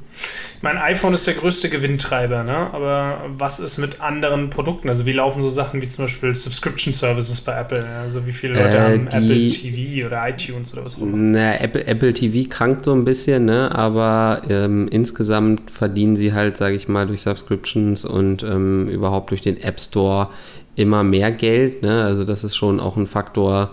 Mein 0.60 0.76
iPhone 0.78 1.14
ist 1.14 1.26
der 1.26 1.34
größte 1.34 1.68
Gewinntreiber, 1.70 2.44
ne? 2.44 2.54
aber 2.72 3.22
was 3.38 3.58
ist 3.58 3.78
mit 3.78 4.00
anderen 4.00 4.50
Produkten? 4.50 4.88
Also 4.88 5.06
wie 5.06 5.12
laufen 5.12 5.40
so 5.40 5.48
Sachen 5.48 5.80
wie 5.82 5.88
zum 5.88 6.04
Beispiel 6.04 6.34
Subscription 6.34 6.92
Services 6.92 7.40
bei 7.40 7.52
Apple? 7.58 7.84
Also 7.84 8.26
wie 8.26 8.32
viele 8.32 8.54
Leute 8.54 8.76
Äh, 8.76 8.80
haben 8.80 9.06
Apple 9.08 9.48
TV 9.48 10.06
oder 10.06 10.28
iTunes 10.28 10.72
oder 10.74 10.84
was 10.84 10.96
auch 10.96 11.02
immer? 11.02 11.16
Na, 11.16 11.58
Apple, 11.60 11.84
Apple 11.86 12.12
TV 12.12 12.48
krankt 12.48 12.84
so 12.84 12.92
ein 12.92 13.04
bisschen, 13.04 13.46
ne? 13.46 13.74
aber 13.74 14.42
ähm, 14.48 14.86
insgesamt 14.90 15.70
verdienen 15.70 16.14
sie 16.14 16.32
halt, 16.34 16.56
sage 16.58 16.76
ich 16.76 16.86
mal, 16.88 17.06
durch 17.06 17.22
Subscriptions 17.22 18.04
und 18.04 18.42
ähm, 18.44 18.88
überhaupt 18.88 19.30
durch 19.30 19.40
den 19.40 19.56
App 19.60 19.80
Store 19.80 20.28
immer 20.76 21.02
mehr 21.02 21.32
Geld. 21.32 21.82
Ne? 21.82 22.02
Also 22.04 22.24
das 22.24 22.44
ist 22.44 22.54
schon 22.54 22.80
auch 22.80 22.96
ein 22.96 23.06
Faktor, 23.06 23.70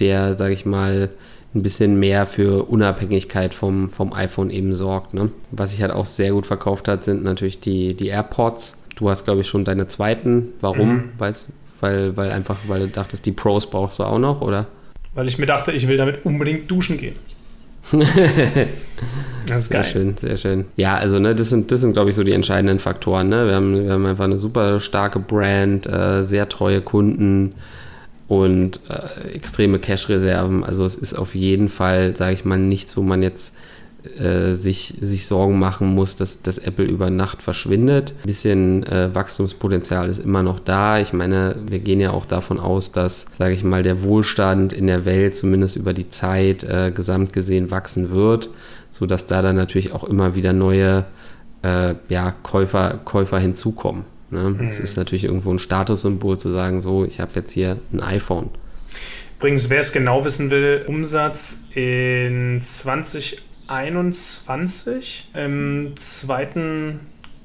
der, 0.00 0.36
sage 0.36 0.54
ich 0.54 0.66
mal, 0.66 1.10
ein 1.54 1.62
bisschen 1.62 1.98
mehr 1.98 2.26
für 2.26 2.68
Unabhängigkeit 2.68 3.54
vom, 3.54 3.88
vom 3.90 4.12
iPhone 4.12 4.50
eben 4.50 4.74
sorgt. 4.74 5.14
Ne? 5.14 5.30
Was 5.50 5.70
sich 5.70 5.82
halt 5.82 5.92
auch 5.92 6.06
sehr 6.06 6.32
gut 6.32 6.46
verkauft 6.46 6.86
hat, 6.86 7.04
sind 7.04 7.24
natürlich 7.24 7.60
die, 7.60 7.94
die 7.94 8.08
AirPods. 8.08 8.84
Du 8.96 9.10
hast, 9.10 9.24
glaube 9.24 9.40
ich, 9.40 9.48
schon 9.48 9.64
deine 9.64 9.86
zweiten. 9.86 10.50
Warum? 10.60 10.88
Mhm. 10.88 11.04
Weil's, 11.18 11.46
weil, 11.80 12.16
weil 12.16 12.30
einfach, 12.30 12.56
weil 12.68 12.80
du 12.80 12.88
dachtest, 12.88 13.26
die 13.26 13.32
Pros 13.32 13.68
brauchst 13.68 13.98
du 13.98 14.04
auch 14.04 14.18
noch, 14.18 14.40
oder? 14.40 14.66
Weil 15.14 15.28
ich 15.28 15.38
mir 15.38 15.46
dachte, 15.46 15.72
ich 15.72 15.88
will 15.88 15.96
damit 15.96 16.24
unbedingt 16.24 16.70
duschen 16.70 16.98
gehen. 16.98 17.16
das 19.46 19.62
ist 19.62 19.68
Sehr 19.68 19.80
geil. 19.82 19.90
schön, 19.90 20.16
sehr 20.16 20.36
schön. 20.36 20.64
Ja, 20.76 20.96
also 20.96 21.20
ne, 21.20 21.36
das 21.36 21.50
sind, 21.50 21.70
das 21.70 21.80
sind 21.80 21.92
glaube 21.92 22.10
ich, 22.10 22.16
so 22.16 22.24
die 22.24 22.32
entscheidenden 22.32 22.80
Faktoren. 22.80 23.28
Ne? 23.28 23.46
Wir, 23.46 23.54
haben, 23.54 23.84
wir 23.84 23.92
haben 23.92 24.06
einfach 24.06 24.24
eine 24.24 24.38
super 24.38 24.80
starke 24.80 25.20
Brand, 25.20 25.86
äh, 25.86 26.24
sehr 26.24 26.48
treue 26.48 26.80
Kunden 26.80 27.54
und 28.28 28.80
äh, 28.88 29.28
extreme 29.34 29.78
Cash-Reserven. 29.78 30.64
Also 30.64 30.84
es 30.84 30.94
ist 30.94 31.14
auf 31.14 31.34
jeden 31.34 31.68
Fall, 31.68 32.16
sage 32.16 32.34
ich 32.34 32.44
mal, 32.44 32.58
nichts, 32.58 32.96
wo 32.96 33.02
man 33.02 33.22
jetzt 33.22 33.54
äh, 34.18 34.54
sich, 34.54 34.94
sich 35.00 35.26
Sorgen 35.26 35.58
machen 35.58 35.94
muss, 35.94 36.16
dass, 36.16 36.42
dass 36.42 36.58
Apple 36.58 36.84
über 36.84 37.10
Nacht 37.10 37.42
verschwindet. 37.42 38.14
Ein 38.22 38.26
bisschen 38.26 38.82
äh, 38.84 39.14
Wachstumspotenzial 39.14 40.08
ist 40.08 40.18
immer 40.18 40.42
noch 40.42 40.60
da. 40.60 40.98
Ich 40.98 41.12
meine, 41.12 41.56
wir 41.68 41.78
gehen 41.78 42.00
ja 42.00 42.10
auch 42.12 42.26
davon 42.26 42.58
aus, 42.58 42.92
dass, 42.92 43.26
sage 43.38 43.54
ich 43.54 43.64
mal, 43.64 43.82
der 43.82 44.02
Wohlstand 44.02 44.72
in 44.72 44.86
der 44.86 45.04
Welt 45.04 45.36
zumindest 45.36 45.76
über 45.76 45.92
die 45.92 46.08
Zeit 46.08 46.64
äh, 46.64 46.92
gesamt 46.94 47.32
gesehen 47.32 47.70
wachsen 47.70 48.10
wird, 48.10 48.48
sodass 48.90 49.26
da 49.26 49.42
dann 49.42 49.56
natürlich 49.56 49.92
auch 49.92 50.04
immer 50.04 50.34
wieder 50.34 50.52
neue 50.52 51.04
äh, 51.62 51.94
ja, 52.08 52.34
Käufer, 52.42 52.98
Käufer 53.04 53.38
hinzukommen. 53.38 54.04
Ne? 54.30 54.66
Es 54.68 54.78
ist 54.80 54.96
natürlich 54.96 55.24
irgendwo 55.24 55.52
ein 55.52 55.58
Statussymbol 55.58 56.38
zu 56.38 56.52
sagen, 56.52 56.80
so, 56.82 57.04
ich 57.04 57.20
habe 57.20 57.32
jetzt 57.36 57.52
hier 57.52 57.78
ein 57.92 58.00
iPhone. 58.00 58.50
Übrigens, 59.38 59.68
wer 59.70 59.78
es 59.80 59.92
genau 59.92 60.24
wissen 60.24 60.50
will, 60.50 60.84
Umsatz 60.88 61.68
in 61.74 62.58
2021 62.60 65.30
im 65.34 65.92
zweiten, 65.96 67.00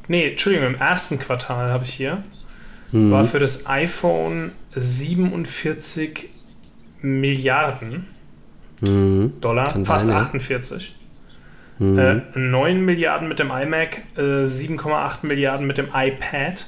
nee, 0.08 0.30
Entschuldigung, 0.30 0.68
im 0.68 0.76
ersten 0.76 1.20
Quartal 1.20 1.72
habe 1.72 1.84
ich 1.84 1.94
hier, 1.94 2.24
Mhm. 2.92 3.12
war 3.12 3.26
für 3.26 3.40
das 3.40 3.68
iPhone 3.68 4.52
47 4.76 6.30
Milliarden 7.02 8.08
Mhm. 8.82 9.34
Dollar, 9.42 9.72
Kann 9.74 9.86
fast 9.86 10.08
sein, 10.08 10.16
ja. 10.16 10.22
48. 10.22 10.96
Mhm. 11.82 11.98
Äh, 11.98 12.22
9 12.36 12.86
Milliarden 12.86 13.28
mit 13.28 13.40
dem 13.40 13.50
iMac, 13.50 14.04
äh, 14.16 14.46
7,8 14.46 15.26
Milliarden 15.26 15.66
mit 15.66 15.80
dem 15.80 15.88
iPad 15.96 16.68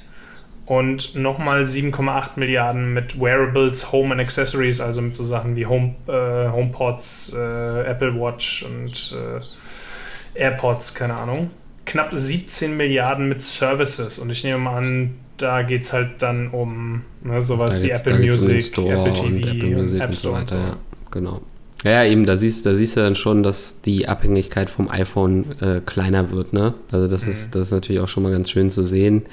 und 0.66 1.16
nochmal 1.16 1.64
7,8 1.64 2.32
Milliarden 2.38 2.94
mit 2.94 3.20
Wearables, 3.22 3.92
Home 3.92 4.14
and 4.14 4.22
Accessories, 4.22 4.82
also 4.82 5.02
mit 5.02 5.14
so 5.14 5.24
Sachen 5.24 5.56
wie 5.56 5.68
Home, 5.68 5.94
äh, 6.08 6.50
HomePods, 6.50 7.36
äh, 7.38 7.84
Apple 7.84 8.20
Watch 8.20 8.64
und 8.64 9.16
äh, 9.16 10.40
AirPods, 10.40 10.96
keine 10.96 11.14
Ahnung. 11.14 11.52
Knapp 11.86 12.10
17 12.12 12.76
Milliarden 12.76 13.30
mit 13.30 13.42
Services 13.42 14.18
und 14.18 14.32
ich 14.32 14.44
nehme 14.44 14.58
mal 14.58 14.78
an, 14.78 15.16
da 15.38 15.62
geht 15.62 15.84
es 15.84 15.94
halt 15.94 16.24
dann 16.24 16.50
um 16.50 17.04
ne, 17.22 17.40
sowas 17.40 17.82
Da 17.82 17.88
wie 17.88 17.92
Apple 17.92 18.16
um 18.16 18.22
Music, 18.22 18.64
Store 18.64 18.94
Apple 18.94 19.14
TV, 19.14 19.26
und 19.28 19.44
Apple 19.44 19.76
Music 19.76 20.02
App 20.02 20.08
und 20.08 20.16
so 20.16 20.20
Store 20.30 20.40
und 20.40 20.48
so. 20.48 20.56
weiter. 20.56 20.68
Ja, 20.68 20.78
genau. 21.12 21.42
Ja, 21.84 22.06
eben, 22.06 22.26
da 22.26 22.38
siehst, 22.38 22.66
da 22.66 22.76
siehst 22.76 22.96
du 22.96 23.02
dann 23.02 23.16
schon, 23.16 23.44
dass 23.44 23.82
die 23.82 24.08
Abhängigkeit 24.08 24.70
vom 24.70 24.90
iPhone 24.90 25.60
äh, 25.62 25.82
kleiner 25.86 26.32
wird, 26.32 26.54
ne? 26.54 26.74
Also 26.92 27.08
das 27.08 27.26
Mhm. 27.26 27.32
ist, 27.32 27.56
das 27.56 27.62
ist 27.68 27.72
natürlich 27.72 28.02
auch 28.02 28.08
schon 28.08 28.24
mal 28.24 28.32
ganz 28.32 28.50
schön 28.50 28.70
zu 28.72 28.86
sehen. 28.86 29.24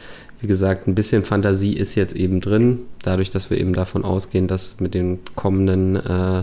Wie 0.41 0.47
gesagt, 0.49 0.89
ein 0.89 0.95
bisschen 0.95 1.23
Fantasie 1.23 1.75
ist 1.75 1.95
jetzt 1.95 2.17
eben 2.17 2.41
drin, 2.41 2.81
dadurch, 3.03 3.31
dass 3.31 3.51
wir 3.51 3.59
eben 3.59 3.73
davon 3.75 4.05
ausgehen, 4.05 4.47
dass 4.49 4.81
mit 4.81 4.95
den 4.95 5.19
kommenden 5.37 5.97
äh, 5.97 6.43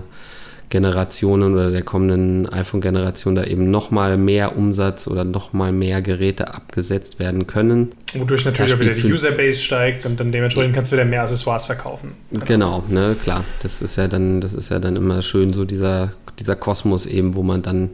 Generationen 0.69 1.53
oder 1.53 1.71
der 1.71 1.81
kommenden 1.81 2.49
iPhone-Generation 2.49 3.35
da 3.35 3.45
eben 3.45 3.71
nochmal 3.71 4.17
mehr 4.17 4.57
Umsatz 4.57 5.07
oder 5.07 5.23
nochmal 5.23 5.71
mehr 5.71 6.01
Geräte 6.01 6.53
abgesetzt 6.53 7.19
werden 7.19 7.47
können. 7.47 7.93
Wodurch 8.13 8.45
natürlich 8.45 8.73
auch 8.73 8.79
wieder 8.79 8.93
die 8.93 9.11
Userbase 9.11 9.59
steigt 9.59 10.05
und 10.05 10.19
dann 10.19 10.31
dementsprechend 10.31 10.75
kannst 10.75 10.91
du 10.91 10.97
wieder 10.97 11.05
mehr 11.05 11.21
Accessoires 11.21 11.65
verkaufen. 11.65 12.11
Genau, 12.45 12.83
ne, 12.89 13.15
klar. 13.23 13.43
Das 13.63 13.81
ist 13.81 13.95
ja 13.95 14.09
dann, 14.09 14.41
das 14.41 14.53
ist 14.53 14.69
ja 14.69 14.79
dann 14.79 14.97
immer 14.97 15.21
schön, 15.21 15.53
so 15.53 15.63
dieser, 15.63 16.13
dieser 16.39 16.57
Kosmos 16.57 17.05
eben, 17.05 17.35
wo 17.35 17.43
man 17.43 17.61
dann 17.61 17.91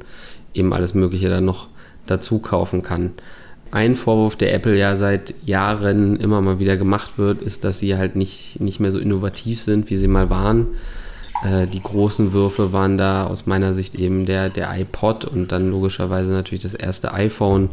eben 0.55 0.73
alles 0.73 0.95
Mögliche 0.95 1.29
dann 1.29 1.45
noch 1.45 1.67
dazu 2.07 2.39
kaufen 2.39 2.81
kann. 2.81 3.11
Ein 3.69 3.95
Vorwurf, 3.95 4.35
der 4.35 4.53
Apple 4.53 4.77
ja 4.77 4.95
seit 4.95 5.33
Jahren 5.45 6.15
immer 6.15 6.41
mal 6.41 6.59
wieder 6.59 6.77
gemacht 6.77 7.17
wird, 7.17 7.41
ist, 7.41 7.63
dass 7.63 7.79
sie 7.79 7.97
halt 7.97 8.15
nicht, 8.15 8.59
nicht 8.59 8.79
mehr 8.79 8.91
so 8.91 8.99
innovativ 8.99 9.61
sind, 9.61 9.89
wie 9.89 9.95
sie 9.95 10.07
mal 10.07 10.29
waren. 10.29 10.67
Äh, 11.43 11.67
die 11.67 11.81
großen 11.81 12.33
Würfe 12.33 12.73
waren 12.73 12.97
da 12.97 13.25
aus 13.25 13.45
meiner 13.45 13.73
Sicht 13.73 13.95
eben 13.95 14.25
der, 14.25 14.49
der 14.49 14.73
iPod 14.79 15.25
und 15.25 15.51
dann 15.51 15.69
logischerweise 15.69 16.31
natürlich 16.31 16.63
das 16.63 16.73
erste 16.73 17.13
iPhone. 17.13 17.65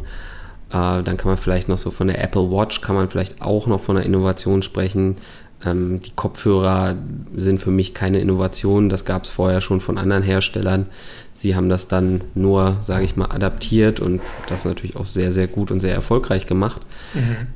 Äh, 0.69 1.03
dann 1.03 1.17
kann 1.17 1.27
man 1.27 1.37
vielleicht 1.37 1.67
noch 1.67 1.77
so 1.77 1.91
von 1.91 2.07
der 2.07 2.23
Apple 2.23 2.51
Watch, 2.51 2.81
kann 2.81 2.95
man 2.95 3.09
vielleicht 3.09 3.41
auch 3.41 3.67
noch 3.67 3.81
von 3.81 3.97
einer 3.97 4.05
Innovation 4.05 4.61
sprechen. 4.61 5.17
Ähm, 5.63 6.01
die 6.01 6.11
Kopfhörer 6.11 6.95
sind 7.35 7.61
für 7.61 7.71
mich 7.71 7.93
keine 7.93 8.19
Innovation, 8.19 8.89
das 8.89 9.05
gab 9.05 9.25
es 9.25 9.29
vorher 9.29 9.61
schon 9.61 9.81
von 9.81 9.97
anderen 9.97 10.23
Herstellern. 10.23 10.87
Sie 11.33 11.55
haben 11.55 11.69
das 11.69 11.87
dann 11.87 12.21
nur, 12.35 12.77
sage 12.81 13.03
ich 13.03 13.15
mal, 13.15 13.31
adaptiert 13.31 13.99
und 13.99 14.21
das 14.47 14.65
natürlich 14.65 14.95
auch 14.95 15.05
sehr, 15.05 15.31
sehr 15.31 15.47
gut 15.47 15.71
und 15.71 15.81
sehr 15.81 15.93
erfolgreich 15.93 16.45
gemacht. 16.45 16.81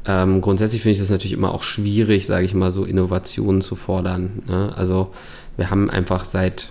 Ähm, 0.08 0.42
grundsätzlich 0.42 0.82
finde 0.82 0.94
ich 0.94 1.00
das 1.00 1.12
natürlich 1.12 1.34
immer 1.34 1.54
auch 1.54 1.62
schwierig, 1.62 2.26
sage 2.26 2.46
ich 2.46 2.56
mal, 2.56 2.72
so 2.72 2.84
Innovationen 2.84 3.62
zu 3.62 3.76
fordern. 3.76 4.42
Ne? 4.48 4.74
Also 4.76 5.14
wir 5.58 5.70
haben 5.70 5.90
einfach 5.90 6.26
seit, 6.26 6.70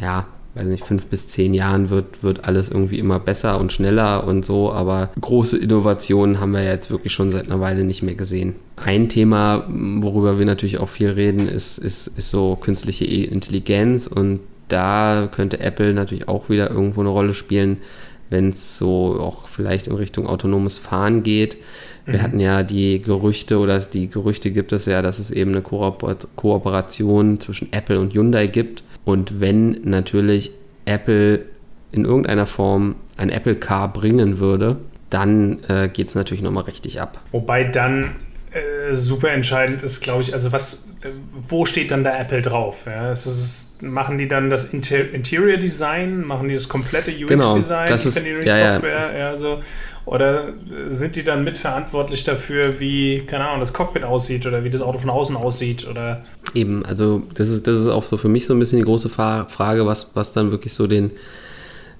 ja, 0.00 0.26
weiß 0.56 0.66
nicht, 0.66 0.86
fünf 0.86 1.06
bis 1.06 1.28
zehn 1.28 1.52
Jahren 1.52 1.90
wird, 1.90 2.22
wird 2.22 2.44
alles 2.44 2.70
irgendwie 2.70 2.98
immer 2.98 3.18
besser 3.18 3.60
und 3.60 3.72
schneller 3.72 4.26
und 4.26 4.44
so, 4.44 4.72
aber 4.72 5.10
große 5.20 5.58
Innovationen 5.58 6.40
haben 6.40 6.52
wir 6.52 6.64
jetzt 6.64 6.90
wirklich 6.90 7.12
schon 7.12 7.30
seit 7.30 7.46
einer 7.46 7.60
Weile 7.60 7.84
nicht 7.84 8.02
mehr 8.02 8.14
gesehen. 8.14 8.54
Ein 8.76 9.08
Thema, 9.08 9.66
worüber 9.68 10.38
wir 10.38 10.46
natürlich 10.46 10.78
auch 10.78 10.88
viel 10.88 11.10
reden, 11.10 11.46
ist, 11.46 11.76
ist, 11.78 12.06
ist 12.06 12.30
so 12.30 12.56
künstliche 12.56 13.04
Intelligenz 13.04 14.06
und 14.06 14.40
da 14.68 15.28
könnte 15.30 15.60
Apple 15.60 15.92
natürlich 15.92 16.26
auch 16.26 16.48
wieder 16.48 16.70
irgendwo 16.70 17.00
eine 17.00 17.10
Rolle 17.10 17.34
spielen, 17.34 17.78
wenn 18.30 18.50
es 18.50 18.78
so 18.78 19.20
auch 19.20 19.48
vielleicht 19.48 19.86
in 19.86 19.94
Richtung 19.94 20.26
autonomes 20.26 20.78
Fahren 20.78 21.22
geht. 21.22 21.58
Wir 22.06 22.22
hatten 22.22 22.40
ja 22.40 22.62
die 22.62 23.02
Gerüchte 23.02 23.58
oder 23.58 23.78
die 23.80 24.08
Gerüchte 24.08 24.52
gibt 24.52 24.72
es 24.72 24.86
ja, 24.86 25.02
dass 25.02 25.18
es 25.18 25.30
eben 25.30 25.50
eine 25.50 25.62
Kooper 25.62 26.16
Kooperation 26.36 27.40
zwischen 27.40 27.72
Apple 27.72 27.98
und 27.98 28.14
Hyundai 28.14 28.46
gibt. 28.46 28.84
Und 29.04 29.40
wenn 29.40 29.80
natürlich 29.82 30.52
Apple 30.84 31.44
in 31.92 32.04
irgendeiner 32.04 32.46
Form 32.46 32.96
ein 33.16 33.30
Apple 33.30 33.56
Car 33.56 33.92
bringen 33.92 34.38
würde, 34.38 34.76
dann 35.10 35.60
äh, 35.68 35.88
geht 35.88 36.08
es 36.08 36.14
natürlich 36.14 36.42
nochmal 36.42 36.64
richtig 36.64 37.00
ab. 37.00 37.20
Wobei 37.32 37.64
dann 37.64 38.10
äh, 38.56 38.94
super 38.94 39.30
entscheidend 39.30 39.82
ist, 39.82 40.00
glaube 40.00 40.22
ich, 40.22 40.32
also 40.32 40.52
was, 40.52 40.84
wo 41.48 41.66
steht 41.66 41.90
dann 41.90 42.04
der 42.04 42.18
Apple 42.18 42.40
drauf? 42.40 42.86
Ja? 42.86 43.12
Ist, 43.12 43.82
machen 43.82 44.18
die 44.18 44.28
dann 44.28 44.50
das 44.50 44.72
Inter 44.72 45.12
Interior 45.12 45.58
Design, 45.58 46.24
machen 46.24 46.48
die 46.48 46.54
das 46.54 46.68
komplette 46.68 47.10
UX-Design, 47.10 47.86
genau, 47.86 47.88
das 47.88 48.06
ist, 48.06 48.24
ja, 48.24 48.72
Software, 48.72 49.12
ja. 49.12 49.18
ja. 49.18 49.36
so, 49.36 49.60
oder 50.06 50.52
sind 50.88 51.16
die 51.16 51.24
dann 51.24 51.44
mitverantwortlich 51.44 52.24
dafür, 52.24 52.80
wie, 52.80 53.26
keine 53.26 53.48
Ahnung, 53.48 53.60
das 53.60 53.72
Cockpit 53.72 54.04
aussieht 54.04 54.46
oder 54.46 54.64
wie 54.64 54.70
das 54.70 54.80
Auto 54.80 54.98
von 54.98 55.10
außen 55.10 55.36
aussieht? 55.36 55.86
Oder? 55.88 56.24
Eben, 56.54 56.86
also 56.86 57.22
das 57.34 57.48
ist, 57.48 57.66
das 57.66 57.78
ist 57.78 57.88
auch 57.88 58.04
so 58.04 58.16
für 58.16 58.28
mich 58.28 58.46
so 58.46 58.54
ein 58.54 58.58
bisschen 58.58 58.78
die 58.78 58.84
große 58.84 59.10
Frage, 59.10 59.84
was, 59.86 60.10
was 60.14 60.32
dann 60.32 60.50
wirklich 60.50 60.74
so 60.74 60.86
den 60.86 61.10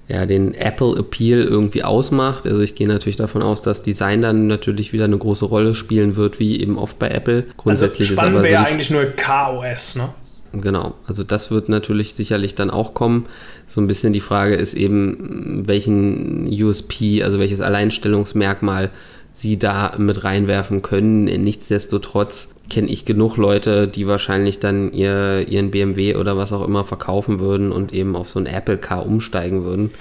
ja, 0.07 0.25
den 0.25 0.53
Apple-Appeal 0.53 1.43
irgendwie 1.43 1.83
ausmacht. 1.83 2.45
Also 2.45 2.61
ich 2.61 2.75
gehe 2.75 2.87
natürlich 2.87 3.17
davon 3.17 3.41
aus, 3.41 3.61
dass 3.61 3.83
Design 3.83 4.21
dann 4.21 4.47
natürlich 4.47 4.93
wieder 4.93 5.05
eine 5.05 5.17
große 5.17 5.45
Rolle 5.45 5.73
spielen 5.75 6.15
wird, 6.15 6.39
wie 6.39 6.61
eben 6.61 6.77
oft 6.77 6.97
bei 6.97 7.09
Apple. 7.09 7.45
Grundsätzlich 7.57 8.09
also 8.09 8.21
spannend 8.21 8.43
wäre 8.43 8.63
so 8.63 8.69
eigentlich 8.69 8.89
nur 8.89 9.05
KOS, 9.05 9.97
ne? 9.97 10.09
Genau, 10.53 10.95
also 11.05 11.23
das 11.23 11.51
wird 11.51 11.67
natürlich 11.67 12.13
sicherlich 12.13 12.55
dann 12.55 12.69
auch 12.69 12.93
kommen. 12.93 13.25
So 13.67 13.81
ein 13.81 13.87
bisschen 13.87 14.13
die 14.13 14.21
Frage 14.21 14.55
ist 14.55 14.75
eben, 14.75 15.67
welchen 15.67 16.47
USP, 16.47 17.21
also 17.21 17.37
welches 17.37 17.59
Alleinstellungsmerkmal 17.59 18.89
sie 19.39 19.59
da 19.59 19.93
mit 19.97 20.23
reinwerfen 20.23 20.81
können. 20.81 21.25
Nichtsdestotrotz 21.25 22.49
kenne 22.69 22.87
ich 22.87 23.05
genug 23.05 23.37
Leute, 23.37 23.87
die 23.87 24.07
wahrscheinlich 24.07 24.59
dann 24.59 24.91
ihr, 24.91 25.47
ihren 25.47 25.71
BMW 25.71 26.15
oder 26.15 26.37
was 26.37 26.51
auch 26.51 26.65
immer 26.65 26.83
verkaufen 26.85 27.39
würden 27.39 27.71
und 27.71 27.93
eben 27.93 28.15
auf 28.15 28.29
so 28.29 28.39
ein 28.39 28.45
Apple 28.45 28.77
Car 28.77 29.05
umsteigen 29.05 29.63
würden. 29.63 29.91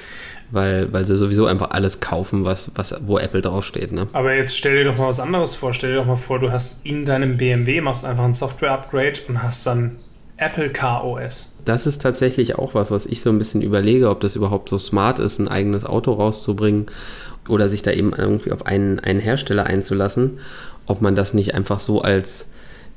Weil, 0.52 0.92
weil 0.92 1.04
sie 1.04 1.16
sowieso 1.16 1.46
einfach 1.46 1.72
alles 1.72 1.98
kaufen, 1.98 2.44
was, 2.44 2.70
was, 2.76 2.94
wo 3.04 3.18
Apple 3.18 3.42
draufsteht. 3.42 3.90
Ne? 3.90 4.06
Aber 4.12 4.32
jetzt 4.32 4.56
stell 4.56 4.76
dir 4.76 4.84
doch 4.84 4.96
mal 4.96 5.08
was 5.08 5.18
anderes 5.18 5.56
vor. 5.56 5.74
Stell 5.74 5.90
dir 5.90 5.96
doch 5.96 6.06
mal 6.06 6.14
vor, 6.14 6.38
du 6.38 6.52
hast 6.52 6.86
in 6.86 7.04
deinem 7.04 7.36
BMW, 7.36 7.80
machst 7.80 8.04
einfach 8.04 8.22
ein 8.22 8.32
Software-Upgrade 8.32 9.22
und 9.26 9.42
hast 9.42 9.66
dann 9.66 9.96
Apple 10.36 10.70
Car 10.70 11.04
OS. 11.04 11.56
Das 11.64 11.88
ist 11.88 12.00
tatsächlich 12.00 12.56
auch 12.56 12.74
was, 12.74 12.92
was 12.92 13.06
ich 13.06 13.22
so 13.22 13.30
ein 13.30 13.38
bisschen 13.38 13.60
überlege, 13.60 14.08
ob 14.08 14.20
das 14.20 14.36
überhaupt 14.36 14.68
so 14.68 14.78
smart 14.78 15.18
ist, 15.18 15.40
ein 15.40 15.48
eigenes 15.48 15.84
Auto 15.84 16.12
rauszubringen 16.12 16.86
oder 17.48 17.68
sich 17.68 17.82
da 17.82 17.92
eben 17.92 18.12
irgendwie 18.12 18.52
auf 18.52 18.66
einen, 18.66 19.00
einen 19.00 19.20
Hersteller 19.20 19.66
einzulassen. 19.66 20.38
Ob 20.86 21.00
man 21.02 21.14
das 21.14 21.34
nicht 21.34 21.54
einfach 21.54 21.80
so 21.80 22.00
als 22.00 22.48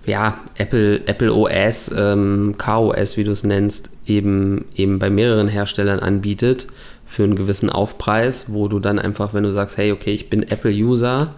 ja, 0.06 0.39
Apple, 0.58 1.08
Apple 1.08 1.34
OS, 1.34 1.91
ähm, 1.96 2.56
KOS, 2.58 3.18
wie 3.18 3.24
du 3.24 3.32
es 3.32 3.44
nennst, 3.44 3.89
eben, 4.06 4.65
eben 4.75 5.00
bei 5.00 5.10
mehreren 5.10 5.48
Herstellern 5.48 6.00
anbietet 6.00 6.68
für 7.06 7.24
einen 7.24 7.36
gewissen 7.36 7.70
Aufpreis, 7.70 8.46
wo 8.48 8.68
du 8.68 8.79
dann 8.79 9.00
einfach, 9.00 9.34
wenn 9.34 9.44
du 9.44 9.51
sagst, 9.51 9.77
hey, 9.77 9.91
okay, 9.91 10.12
ich 10.12 10.29
bin 10.29 10.44
Apple-User, 10.44 11.34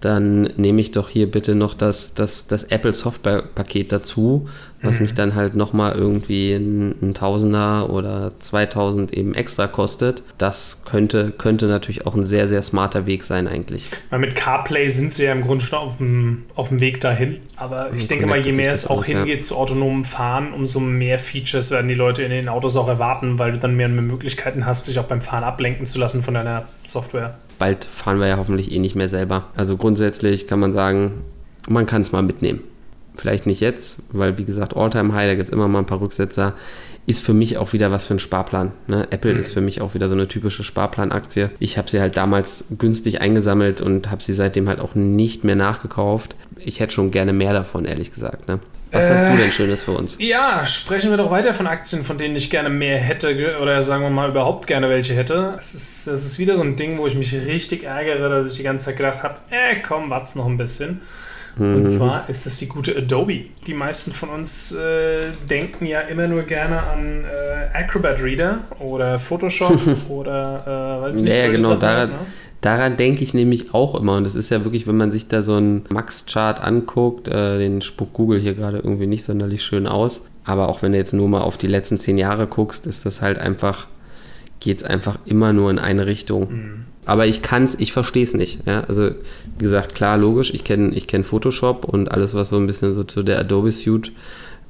dann 0.00 0.42
nehme 0.56 0.80
ich 0.80 0.92
doch 0.92 1.08
hier 1.08 1.30
bitte 1.30 1.54
noch 1.54 1.74
das, 1.74 2.14
das, 2.14 2.46
das 2.46 2.64
Apple 2.64 2.92
Software-Paket 2.92 3.92
dazu, 3.92 4.48
was 4.82 4.96
mhm. 4.96 5.02
mich 5.02 5.14
dann 5.14 5.34
halt 5.34 5.54
nochmal 5.54 5.94
irgendwie 5.94 6.52
ein, 6.52 6.94
ein, 7.00 7.14
Tausender 7.14 7.90
oder 7.90 8.32
2000 8.38 9.12
eben 9.12 9.34
extra 9.34 9.66
kostet. 9.66 10.22
Das 10.38 10.82
könnte, 10.84 11.32
könnte 11.36 11.66
natürlich 11.66 12.06
auch 12.06 12.14
ein 12.14 12.26
sehr, 12.26 12.48
sehr 12.48 12.62
smarter 12.62 13.06
Weg 13.06 13.24
sein 13.24 13.48
eigentlich. 13.48 13.90
Weil 14.10 14.18
mit 14.18 14.34
CarPlay 14.34 14.88
sind 14.88 15.12
sie 15.12 15.24
ja 15.24 15.32
im 15.32 15.40
Grunde 15.40 15.64
schon 15.64 15.78
auf 15.78 15.96
dem, 15.96 16.44
auf 16.54 16.68
dem 16.68 16.80
Weg 16.80 17.00
dahin. 17.00 17.38
Aber 17.56 17.92
ich 17.94 18.06
denke 18.06 18.26
mal, 18.26 18.38
je 18.38 18.52
mehr 18.52 18.70
es 18.70 18.86
auch 18.86 19.04
hingeht 19.04 19.36
ja. 19.36 19.40
zu 19.40 19.56
autonomem 19.56 20.04
Fahren, 20.04 20.52
umso 20.52 20.78
mehr 20.80 21.18
Features 21.18 21.70
werden 21.70 21.88
die 21.88 21.94
Leute 21.94 22.22
in 22.22 22.30
den 22.30 22.48
Autos 22.48 22.76
auch 22.76 22.88
erwarten, 22.88 23.38
weil 23.38 23.52
du 23.52 23.58
dann 23.58 23.74
mehr 23.74 23.86
und 23.86 23.94
mehr 23.94 24.02
Möglichkeiten 24.02 24.66
hast, 24.66 24.84
sich 24.84 24.98
auch 24.98 25.04
beim 25.04 25.20
Fahren 25.20 25.44
ablenken 25.44 25.86
zu 25.86 25.98
lassen 25.98 26.22
von 26.22 26.34
deiner 26.34 26.64
Software. 26.84 27.36
Bald 27.58 27.86
fahren 27.86 28.20
wir 28.20 28.26
ja 28.26 28.36
hoffentlich 28.36 28.72
eh 28.72 28.78
nicht 28.78 28.94
mehr 28.94 29.08
selber. 29.08 29.44
Also 29.56 29.76
grundsätzlich 29.76 30.46
kann 30.46 30.60
man 30.60 30.74
sagen, 30.74 31.24
man 31.68 31.86
kann 31.86 32.02
es 32.02 32.12
mal 32.12 32.22
mitnehmen. 32.22 32.60
Vielleicht 33.16 33.46
nicht 33.46 33.60
jetzt, 33.60 34.00
weil 34.10 34.38
wie 34.38 34.44
gesagt, 34.44 34.76
Alltime 34.76 35.14
High, 35.14 35.28
da 35.28 35.34
gibt 35.34 35.48
es 35.48 35.52
immer 35.52 35.68
mal 35.68 35.80
ein 35.80 35.86
paar 35.86 36.00
Rücksetzer. 36.00 36.54
Ist 37.06 37.24
für 37.24 37.34
mich 37.34 37.56
auch 37.56 37.72
wieder 37.72 37.92
was 37.92 38.04
für 38.04 38.14
ein 38.14 38.18
Sparplan. 38.18 38.72
Ne? 38.88 39.06
Apple 39.10 39.32
mhm. 39.32 39.40
ist 39.40 39.52
für 39.52 39.60
mich 39.60 39.80
auch 39.80 39.94
wieder 39.94 40.08
so 40.08 40.14
eine 40.14 40.26
typische 40.26 40.64
Sparplanaktie. 40.64 41.50
Ich 41.60 41.78
habe 41.78 41.88
sie 41.88 42.00
halt 42.00 42.16
damals 42.16 42.64
günstig 42.76 43.20
eingesammelt 43.20 43.80
und 43.80 44.10
habe 44.10 44.22
sie 44.22 44.34
seitdem 44.34 44.68
halt 44.68 44.80
auch 44.80 44.94
nicht 44.94 45.44
mehr 45.44 45.54
nachgekauft. 45.54 46.34
Ich 46.58 46.80
hätte 46.80 46.92
schon 46.92 47.12
gerne 47.12 47.32
mehr 47.32 47.52
davon, 47.52 47.84
ehrlich 47.84 48.12
gesagt. 48.12 48.48
Ne? 48.48 48.58
Was 48.92 49.06
äh, 49.06 49.12
hast 49.12 49.22
du 49.22 49.36
denn 49.36 49.52
Schönes 49.52 49.82
für 49.82 49.92
uns? 49.92 50.16
Ja, 50.18 50.64
sprechen 50.64 51.10
wir 51.10 51.16
doch 51.16 51.30
weiter 51.30 51.52
von 51.52 51.66
Aktien, 51.66 52.04
von 52.04 52.18
denen 52.18 52.36
ich 52.36 52.50
gerne 52.50 52.68
mehr 52.68 52.98
hätte 52.98 53.58
oder 53.60 53.82
sagen 53.82 54.02
wir 54.02 54.10
mal 54.10 54.30
überhaupt 54.30 54.66
gerne 54.66 54.88
welche 54.88 55.14
hätte. 55.14 55.52
Das 55.56 55.74
ist, 55.74 56.06
das 56.06 56.24
ist 56.24 56.38
wieder 56.38 56.56
so 56.56 56.62
ein 56.62 56.76
Ding, 56.76 56.98
wo 56.98 57.06
ich 57.06 57.14
mich 57.14 57.32
richtig 57.34 57.84
ärgere, 57.84 58.28
dass 58.28 58.52
ich 58.52 58.56
die 58.56 58.62
ganze 58.62 58.86
Zeit 58.86 58.96
gedacht 58.96 59.22
habe, 59.22 59.36
äh, 59.50 59.76
komm, 59.86 60.10
wart's 60.10 60.34
noch 60.34 60.46
ein 60.46 60.56
bisschen. 60.56 61.00
Und 61.58 61.82
mhm. 61.82 61.86
zwar 61.86 62.28
ist 62.28 62.44
das 62.44 62.58
die 62.58 62.68
gute 62.68 62.94
Adobe. 62.96 63.46
Die 63.66 63.72
meisten 63.72 64.12
von 64.12 64.28
uns 64.28 64.74
äh, 64.74 65.30
denken 65.48 65.86
ja 65.86 66.00
immer 66.00 66.26
nur 66.26 66.42
gerne 66.42 66.82
an 66.82 67.24
äh, 67.24 67.76
Acrobat 67.78 68.22
Reader 68.22 68.60
oder 68.78 69.18
Photoshop 69.18 69.80
oder 70.10 71.00
äh, 71.00 71.02
weiß 71.04 71.22
nicht, 71.22 71.42
ja, 71.42 71.50
genau, 71.50 71.76
daran, 71.76 72.10
ne? 72.10 72.18
daran 72.60 72.98
denke 72.98 73.22
ich 73.22 73.32
nämlich 73.32 73.72
auch 73.72 73.98
immer. 73.98 74.18
Und 74.18 74.24
das 74.24 74.34
ist 74.34 74.50
ja 74.50 74.64
wirklich, 74.64 74.86
wenn 74.86 74.98
man 74.98 75.12
sich 75.12 75.28
da 75.28 75.42
so 75.42 75.54
einen 75.54 75.84
Max-Chart 75.88 76.62
anguckt, 76.62 77.28
äh, 77.28 77.58
den 77.58 77.80
spuckt 77.80 78.12
Google 78.12 78.38
hier 78.38 78.54
gerade 78.54 78.78
irgendwie 78.78 79.06
nicht 79.06 79.24
sonderlich 79.24 79.62
schön 79.62 79.86
aus. 79.86 80.22
Aber 80.44 80.68
auch 80.68 80.82
wenn 80.82 80.92
du 80.92 80.98
jetzt 80.98 81.14
nur 81.14 81.28
mal 81.28 81.40
auf 81.40 81.56
die 81.56 81.68
letzten 81.68 81.98
zehn 81.98 82.18
Jahre 82.18 82.46
guckst, 82.46 82.86
ist 82.86 83.06
das 83.06 83.22
halt 83.22 83.38
einfach, 83.38 83.86
geht 84.60 84.78
es 84.78 84.84
einfach 84.84 85.18
immer 85.24 85.54
nur 85.54 85.70
in 85.70 85.78
eine 85.78 86.06
Richtung. 86.06 86.52
Mhm. 86.52 86.84
Aber 87.06 87.26
ich 87.26 87.40
kann 87.40 87.64
es, 87.64 87.76
ich 87.76 87.92
verstehe 87.92 88.24
es 88.24 88.34
nicht. 88.34 88.66
Ja? 88.66 88.84
Also, 88.88 89.12
wie 89.58 89.64
gesagt, 89.64 89.94
klar, 89.94 90.18
logisch, 90.18 90.52
ich 90.52 90.64
kenne 90.64 90.94
ich 90.94 91.06
kenn 91.06 91.24
Photoshop 91.24 91.84
und 91.84 92.10
alles, 92.12 92.34
was 92.34 92.50
so 92.50 92.56
ein 92.56 92.66
bisschen 92.66 92.92
so 92.92 93.04
zu 93.04 93.22
der 93.22 93.38
Adobe 93.38 93.70
Suite 93.70 94.12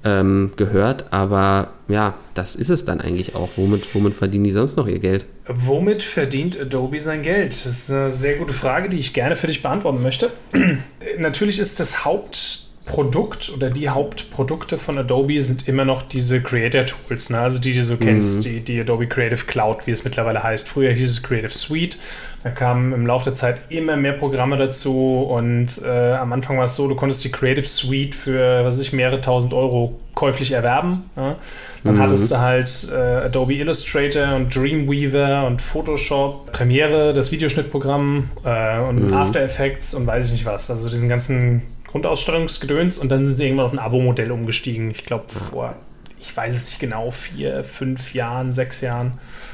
ähm, 0.05 0.53
gehört. 0.57 1.13
Aber 1.13 1.71
ja, 1.89 2.15
das 2.35 2.55
ist 2.55 2.69
es 2.69 2.85
dann 2.85 3.01
eigentlich 3.01 3.35
auch. 3.35 3.49
Womit, 3.57 3.95
womit 3.95 4.15
verdienen 4.15 4.45
die 4.45 4.51
sonst 4.51 4.77
noch 4.77 4.87
ihr 4.87 4.99
Geld? 4.99 5.25
Womit 5.49 6.03
verdient 6.03 6.61
Adobe 6.61 7.01
sein 7.01 7.23
Geld? 7.23 7.53
Das 7.53 7.67
ist 7.67 7.91
eine 7.91 8.11
sehr 8.11 8.37
gute 8.37 8.53
Frage, 8.53 8.89
die 8.89 8.99
ich 8.99 9.15
gerne 9.15 9.35
für 9.35 9.47
dich 9.47 9.63
beantworten 9.63 10.03
möchte. 10.03 10.31
Natürlich 11.19 11.59
ist 11.59 11.81
das 11.81 12.05
Haupt 12.05 12.66
Produkt 12.87 13.53
oder 13.55 13.69
die 13.69 13.89
Hauptprodukte 13.89 14.79
von 14.79 14.97
Adobe 14.97 15.43
sind 15.43 15.67
immer 15.67 15.85
noch 15.85 16.03
diese 16.03 16.41
Creator 16.41 16.87
Tools, 16.87 17.31
ne? 17.31 17.41
also 17.41 17.61
die, 17.61 17.73
die 17.73 17.79
du 17.79 17.85
so 17.85 17.97
kennst, 17.97 18.39
mhm. 18.39 18.43
die, 18.43 18.61
die 18.61 18.81
Adobe 18.81 19.09
Creative 19.09 19.45
Cloud, 19.45 19.89
wie 19.89 19.91
es 19.91 20.05
mittlerweile 20.05 20.43
heißt. 20.43 20.69
Früher 20.69 20.93
hieß 20.93 21.11
es 21.11 21.23
Creative 21.23 21.53
Suite, 21.53 21.99
da 22.45 22.51
kamen 22.51 22.93
im 22.93 23.05
Laufe 23.05 23.25
der 23.25 23.35
Zeit 23.35 23.61
immer 23.71 23.97
mehr 23.97 24.13
Programme 24.13 24.57
dazu 24.57 25.23
und 25.29 25.83
äh, 25.85 26.13
am 26.13 26.33
Anfang 26.33 26.59
war 26.59 26.67
es 26.67 26.77
so, 26.77 26.87
du 26.87 26.95
konntest 26.95 27.25
die 27.25 27.33
Creative 27.33 27.67
Suite 27.67 28.15
für, 28.15 28.65
was 28.65 28.77
weiß 28.77 28.87
ich, 28.87 28.93
mehrere 28.93 29.21
tausend 29.21 29.53
Euro 29.53 29.99
käuflich 30.15 30.53
erwerben. 30.53 31.11
Ja? 31.17 31.37
Dann 31.83 31.97
mhm. 31.97 32.01
hattest 32.01 32.31
du 32.31 32.39
halt 32.39 32.89
äh, 32.93 32.97
Adobe 33.27 33.55
Illustrator 33.55 34.37
und 34.37 34.55
Dreamweaver 34.55 35.45
und 35.49 35.61
Photoshop, 35.61 36.53
Premiere, 36.53 37.13
das 37.13 37.33
Videoschnittprogramm 37.33 38.31
äh, 38.45 38.79
und 38.79 39.09
mhm. 39.09 39.13
After 39.13 39.41
Effects 39.41 39.93
und 39.95 40.07
weiß 40.07 40.27
ich 40.27 40.33
nicht 40.33 40.47
was. 40.47 40.71
Also 40.71 40.89
diesen 40.89 41.09
ganzen 41.09 41.63
Grundausstattungsgedöns 41.97 42.99
und 42.99 43.11
dann 43.11 43.25
sind 43.25 43.37
sie 43.37 43.45
irgendwann 43.45 43.67
auf 43.67 43.73
ein 43.73 43.79
Abo-Modell 43.79 44.31
umgestiegen. 44.31 44.91
Ich 44.91 45.05
glaube, 45.05 45.25
vor, 45.29 45.77
ich 46.21 46.37
weiß 46.37 46.55
es 46.55 46.67
nicht 46.67 46.79
genau, 46.79 47.11
vier, 47.11 47.65
fünf 47.65 48.13
Jahren, 48.13 48.53
sechs 48.53 48.83
Jahren. 48.83 49.13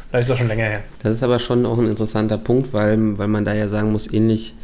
Vielleicht 0.09 0.23
ist 0.23 0.31
das 0.31 0.39
schon 0.39 0.49
länger 0.49 0.65
her. 0.65 0.83
Das 1.03 1.15
ist 1.15 1.23
aber 1.23 1.39
schon 1.39 1.65
auch 1.65 1.79
ein 1.79 1.87
interessanter 1.87 2.39
Punkt, 2.39 2.73
weil, 2.73 3.17
weil 3.17 3.29
man 3.29 3.45
da 3.45 3.55
ja 3.55 3.69
sagen 3.69 3.93
muss, 3.93 4.13
ähnlich, 4.13 4.55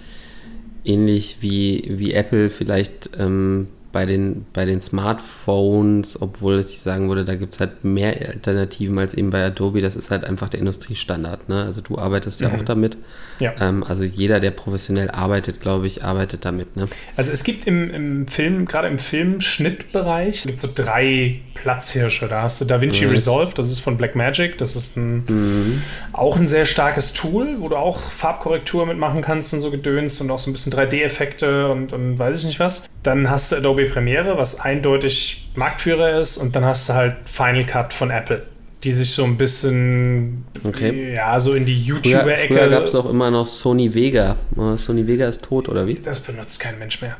ähnlich 0.84 1.36
wie, 1.40 1.84
wie 1.88 2.14
Apple 2.14 2.50
vielleicht 2.50 3.10
ähm, 3.16 3.68
bei 3.98 4.06
den, 4.06 4.46
bei 4.52 4.64
den 4.64 4.80
Smartphones, 4.80 6.22
obwohl 6.22 6.60
ich 6.60 6.80
sagen 6.80 7.08
würde, 7.08 7.24
da 7.24 7.34
gibt 7.34 7.54
es 7.54 7.60
halt 7.60 7.82
mehr 7.82 8.14
Alternativen 8.28 8.96
als 8.96 9.12
eben 9.12 9.30
bei 9.30 9.44
Adobe. 9.44 9.80
Das 9.80 9.96
ist 9.96 10.12
halt 10.12 10.22
einfach 10.22 10.48
der 10.48 10.60
Industriestandard. 10.60 11.48
Ne? 11.48 11.64
Also 11.64 11.80
du 11.80 11.98
arbeitest 11.98 12.40
ja 12.40 12.48
mhm. 12.48 12.54
auch 12.54 12.62
damit. 12.62 12.96
Ja. 13.40 13.54
Ähm, 13.58 13.82
also 13.82 14.04
jeder, 14.04 14.38
der 14.38 14.52
professionell 14.52 15.10
arbeitet, 15.10 15.60
glaube 15.60 15.88
ich, 15.88 16.04
arbeitet 16.04 16.44
damit. 16.44 16.76
Ne? 16.76 16.86
Also 17.16 17.32
es 17.32 17.42
gibt 17.42 17.66
im, 17.66 17.90
im 17.90 18.28
Film, 18.28 18.66
gerade 18.66 18.86
im 18.86 19.00
Filmschnittbereich, 19.00 20.44
gibt 20.44 20.60
so 20.60 20.68
drei 20.72 21.40
Platzhirsche. 21.62 22.28
Da 22.28 22.42
hast 22.42 22.60
du 22.60 22.64
DaVinci 22.64 23.04
yes. 23.04 23.12
Resolve, 23.12 23.52
das 23.54 23.70
ist 23.70 23.80
von 23.80 23.96
Blackmagic. 23.96 24.58
Das 24.58 24.76
ist 24.76 24.96
ein, 24.96 25.24
mhm. 25.28 25.82
auch 26.12 26.36
ein 26.36 26.48
sehr 26.48 26.64
starkes 26.64 27.12
Tool, 27.12 27.56
wo 27.58 27.68
du 27.68 27.76
auch 27.76 27.98
Farbkorrektur 27.98 28.86
mitmachen 28.86 29.22
kannst 29.22 29.52
und 29.54 29.60
so 29.60 29.70
gedönst 29.70 30.20
und 30.20 30.30
auch 30.30 30.38
so 30.38 30.50
ein 30.50 30.52
bisschen 30.52 30.72
3D-Effekte 30.72 31.70
und, 31.70 31.92
und 31.92 32.18
weiß 32.18 32.38
ich 32.38 32.44
nicht 32.44 32.60
was. 32.60 32.88
Dann 33.02 33.30
hast 33.30 33.52
du 33.52 33.56
Adobe 33.56 33.84
Premiere, 33.86 34.36
was 34.36 34.60
eindeutig 34.60 35.50
Marktführer 35.54 36.20
ist, 36.20 36.38
und 36.38 36.54
dann 36.54 36.64
hast 36.64 36.88
du 36.88 36.94
halt 36.94 37.16
Final 37.24 37.64
Cut 37.64 37.92
von 37.92 38.10
Apple, 38.10 38.46
die 38.84 38.92
sich 38.92 39.10
so 39.10 39.24
ein 39.24 39.36
bisschen, 39.36 40.44
okay. 40.64 41.14
ja, 41.14 41.38
so 41.40 41.54
in 41.54 41.64
die 41.64 41.80
YouTuber-Ecke. 41.80 42.54
Früher, 42.54 42.58
früher 42.58 42.70
gab 42.70 42.84
es 42.84 42.94
auch 42.94 43.08
immer 43.10 43.30
noch 43.30 43.46
Sony 43.46 43.92
Vega. 43.92 44.36
Sony 44.76 45.06
Vega 45.06 45.26
ist 45.26 45.44
tot, 45.44 45.68
oder 45.68 45.86
wie? 45.86 45.94
Das 45.94 46.20
benutzt 46.20 46.60
kein 46.60 46.78
Mensch 46.78 47.00
mehr. 47.02 47.16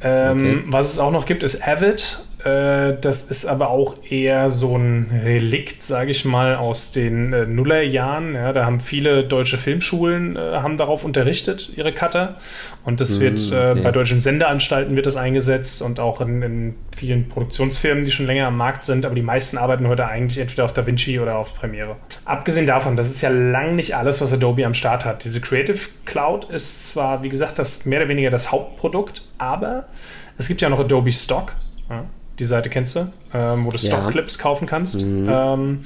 Ähm, 0.00 0.38
okay. 0.38 0.62
Was 0.66 0.92
es 0.92 0.98
auch 0.98 1.12
noch 1.12 1.26
gibt, 1.26 1.42
ist 1.42 1.66
Avid. 1.66 2.18
Äh, 2.44 2.96
das 3.00 3.24
ist 3.24 3.46
aber 3.46 3.70
auch 3.70 3.94
eher 4.08 4.50
so 4.50 4.76
ein 4.76 5.20
Relikt, 5.24 5.82
sage 5.82 6.10
ich 6.10 6.24
mal, 6.24 6.56
aus 6.56 6.90
den 6.90 7.32
äh, 7.32 7.46
Nullerjahren. 7.46 8.34
Ja, 8.34 8.52
da 8.52 8.66
haben 8.66 8.80
viele 8.80 9.24
deutsche 9.24 9.58
Filmschulen 9.58 10.36
äh, 10.36 10.40
haben 10.56 10.76
darauf 10.76 11.04
unterrichtet, 11.04 11.70
ihre 11.76 11.92
Cutter. 11.92 12.36
Und 12.84 13.00
das 13.00 13.20
wird 13.20 13.38
mm, 13.38 13.54
okay. 13.54 13.80
bei 13.82 13.90
deutschen 13.92 14.18
Sendeanstalten 14.18 14.96
wird 14.96 15.06
das 15.06 15.16
eingesetzt 15.16 15.82
und 15.82 16.00
auch 16.00 16.20
in, 16.20 16.42
in, 16.42 16.74
vielen 16.96 17.28
Produktionsfirmen, 17.28 18.04
die 18.04 18.10
schon 18.10 18.26
länger 18.26 18.48
am 18.48 18.56
Markt 18.56 18.84
sind. 18.84 19.06
Aber 19.06 19.14
die 19.14 19.22
meisten 19.22 19.56
arbeiten 19.56 19.86
heute 19.86 20.06
eigentlich 20.06 20.38
entweder 20.38 20.64
auf 20.64 20.72
DaVinci 20.72 21.20
oder 21.20 21.36
auf 21.36 21.54
Premiere. 21.54 21.96
Abgesehen 22.24 22.66
davon, 22.66 22.96
das 22.96 23.08
ist 23.08 23.22
ja 23.22 23.30
lang 23.30 23.76
nicht 23.76 23.96
alles, 23.96 24.20
was 24.20 24.32
Adobe 24.32 24.66
am 24.66 24.74
Start 24.74 25.04
hat. 25.04 25.24
Diese 25.24 25.40
Creative 25.40 25.78
Cloud 26.04 26.44
ist 26.50 26.88
zwar, 26.88 27.22
wie 27.22 27.28
gesagt, 27.28 27.58
das 27.58 27.86
mehr 27.86 28.00
oder 28.00 28.08
weniger 28.08 28.30
das 28.30 28.52
Hauptprodukt, 28.52 29.22
aber 29.38 29.86
es 30.38 30.48
gibt 30.48 30.60
ja 30.60 30.68
noch 30.68 30.80
Adobe 30.80 31.12
Stock. 31.12 31.52
Ja 31.88 32.04
die 32.38 32.44
Seite 32.44 32.70
kennst 32.70 32.94
du, 32.96 33.12
ähm, 33.34 33.64
wo 33.64 33.70
du 33.70 33.76
ja. 33.76 33.88
Stock-Clips 33.88 34.38
kaufen 34.38 34.66
kannst. 34.66 35.02
Mhm. 35.02 35.28
Ähm, 35.30 35.80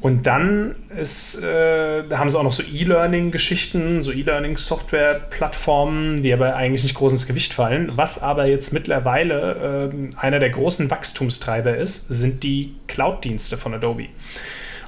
und 0.00 0.26
dann 0.26 0.74
ist, 0.98 1.42
äh, 1.42 2.04
da 2.08 2.18
haben 2.18 2.30
sie 2.30 2.38
auch 2.38 2.42
noch 2.42 2.54
so 2.54 2.62
E-Learning-Geschichten, 2.62 4.00
so 4.00 4.12
E-Learning-Software-Plattformen, 4.12 6.22
die 6.22 6.32
aber 6.32 6.56
eigentlich 6.56 6.84
nicht 6.84 6.94
groß 6.94 7.12
ins 7.12 7.26
Gewicht 7.26 7.52
fallen. 7.52 7.92
Was 7.96 8.22
aber 8.22 8.46
jetzt 8.46 8.72
mittlerweile 8.72 9.92
äh, 9.92 10.16
einer 10.16 10.38
der 10.38 10.48
großen 10.50 10.90
Wachstumstreiber 10.90 11.76
ist, 11.76 12.08
sind 12.08 12.44
die 12.44 12.76
Cloud-Dienste 12.86 13.58
von 13.58 13.74
Adobe. 13.74 14.06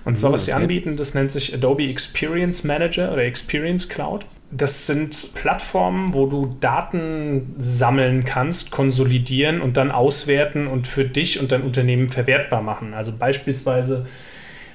Und 0.04 0.16
zwar, 0.16 0.32
was 0.32 0.46
sie 0.46 0.54
anbieten, 0.54 0.96
das 0.96 1.14
nennt 1.14 1.30
sich 1.30 1.54
Adobe 1.54 1.88
Experience 1.88 2.64
Manager 2.64 3.12
oder 3.12 3.24
Experience 3.24 3.88
Cloud. 3.88 4.24
Das 4.54 4.86
sind 4.86 5.32
Plattformen, 5.34 6.12
wo 6.12 6.26
du 6.26 6.56
Daten 6.60 7.54
sammeln 7.56 8.24
kannst, 8.24 8.70
konsolidieren 8.70 9.62
und 9.62 9.78
dann 9.78 9.90
auswerten 9.90 10.66
und 10.66 10.86
für 10.86 11.06
dich 11.06 11.40
und 11.40 11.52
dein 11.52 11.62
Unternehmen 11.62 12.10
verwertbar 12.10 12.60
machen. 12.60 12.92
Also 12.92 13.16
beispielsweise, 13.16 14.06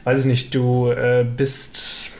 weiß 0.04 0.22
ich 0.22 0.26
nicht, 0.26 0.56
du 0.56 0.90
äh, 0.90 1.24
bist 1.24 2.12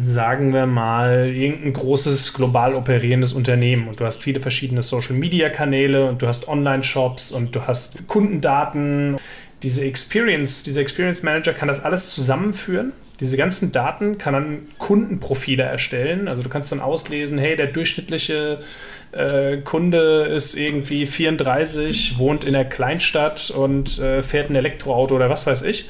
sagen 0.00 0.52
wir 0.52 0.66
mal, 0.66 1.28
irgendein 1.28 1.72
großes 1.72 2.34
global 2.34 2.74
operierendes 2.74 3.32
Unternehmen 3.32 3.88
und 3.88 4.00
du 4.00 4.04
hast 4.04 4.22
viele 4.22 4.40
verschiedene 4.40 4.82
Social-Media-Kanäle 4.82 6.08
und 6.08 6.22
du 6.22 6.26
hast 6.26 6.48
Online-Shops 6.48 7.32
und 7.32 7.54
du 7.54 7.66
hast 7.66 8.06
Kundendaten 8.06 9.16
diese 9.62 9.84
Experience, 9.84 10.62
dieser 10.64 10.80
Experience 10.80 11.22
Manager 11.22 11.52
kann 11.52 11.68
das 11.68 11.82
alles 11.82 12.10
zusammenführen. 12.10 12.92
Diese 13.20 13.36
ganzen 13.36 13.72
Daten 13.72 14.18
kann 14.18 14.34
dann 14.34 14.68
Kundenprofile 14.78 15.62
erstellen. 15.62 16.28
Also 16.28 16.42
du 16.42 16.48
kannst 16.48 16.70
dann 16.72 16.80
auslesen, 16.80 17.38
hey, 17.38 17.56
der 17.56 17.68
durchschnittliche 17.68 18.58
äh, 19.12 19.58
Kunde 19.58 20.24
ist 20.24 20.54
irgendwie 20.54 21.06
34, 21.06 22.18
wohnt 22.18 22.44
in 22.44 22.52
der 22.52 22.66
Kleinstadt 22.66 23.50
und 23.50 23.98
äh, 23.98 24.22
fährt 24.22 24.50
ein 24.50 24.56
Elektroauto 24.56 25.16
oder 25.16 25.30
was 25.30 25.46
weiß 25.46 25.62
ich. 25.62 25.88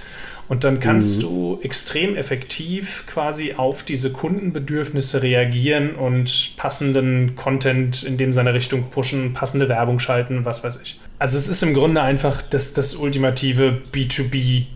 Und 0.49 0.63
dann 0.63 0.79
kannst 0.79 1.19
mhm. 1.19 1.23
du 1.23 1.61
extrem 1.63 2.15
effektiv 2.15 3.05
quasi 3.09 3.55
auf 3.57 3.83
diese 3.83 4.13
Kundenbedürfnisse 4.13 5.23
reagieren 5.23 5.97
und 5.97 6.53
passenden 6.57 7.35
Content 7.35 8.05
in 8.05 8.17
dem 8.17 8.33
seine 8.33 8.55
Richtung 8.55 8.91
pushen, 8.91 9.33
passende 9.33 9.69
Werbung 9.69 9.99
schalten, 9.99 10.45
was 10.45 10.63
weiß 10.63 10.81
ich. 10.83 11.01
Also 11.19 11.37
es 11.37 11.49
ist 11.49 11.63
im 11.63 11.75
Grunde 11.75 12.01
einfach 12.03 12.43
das, 12.43 12.75
das 12.75 12.95
ultimative 12.95 13.83
B2B 13.93 14.67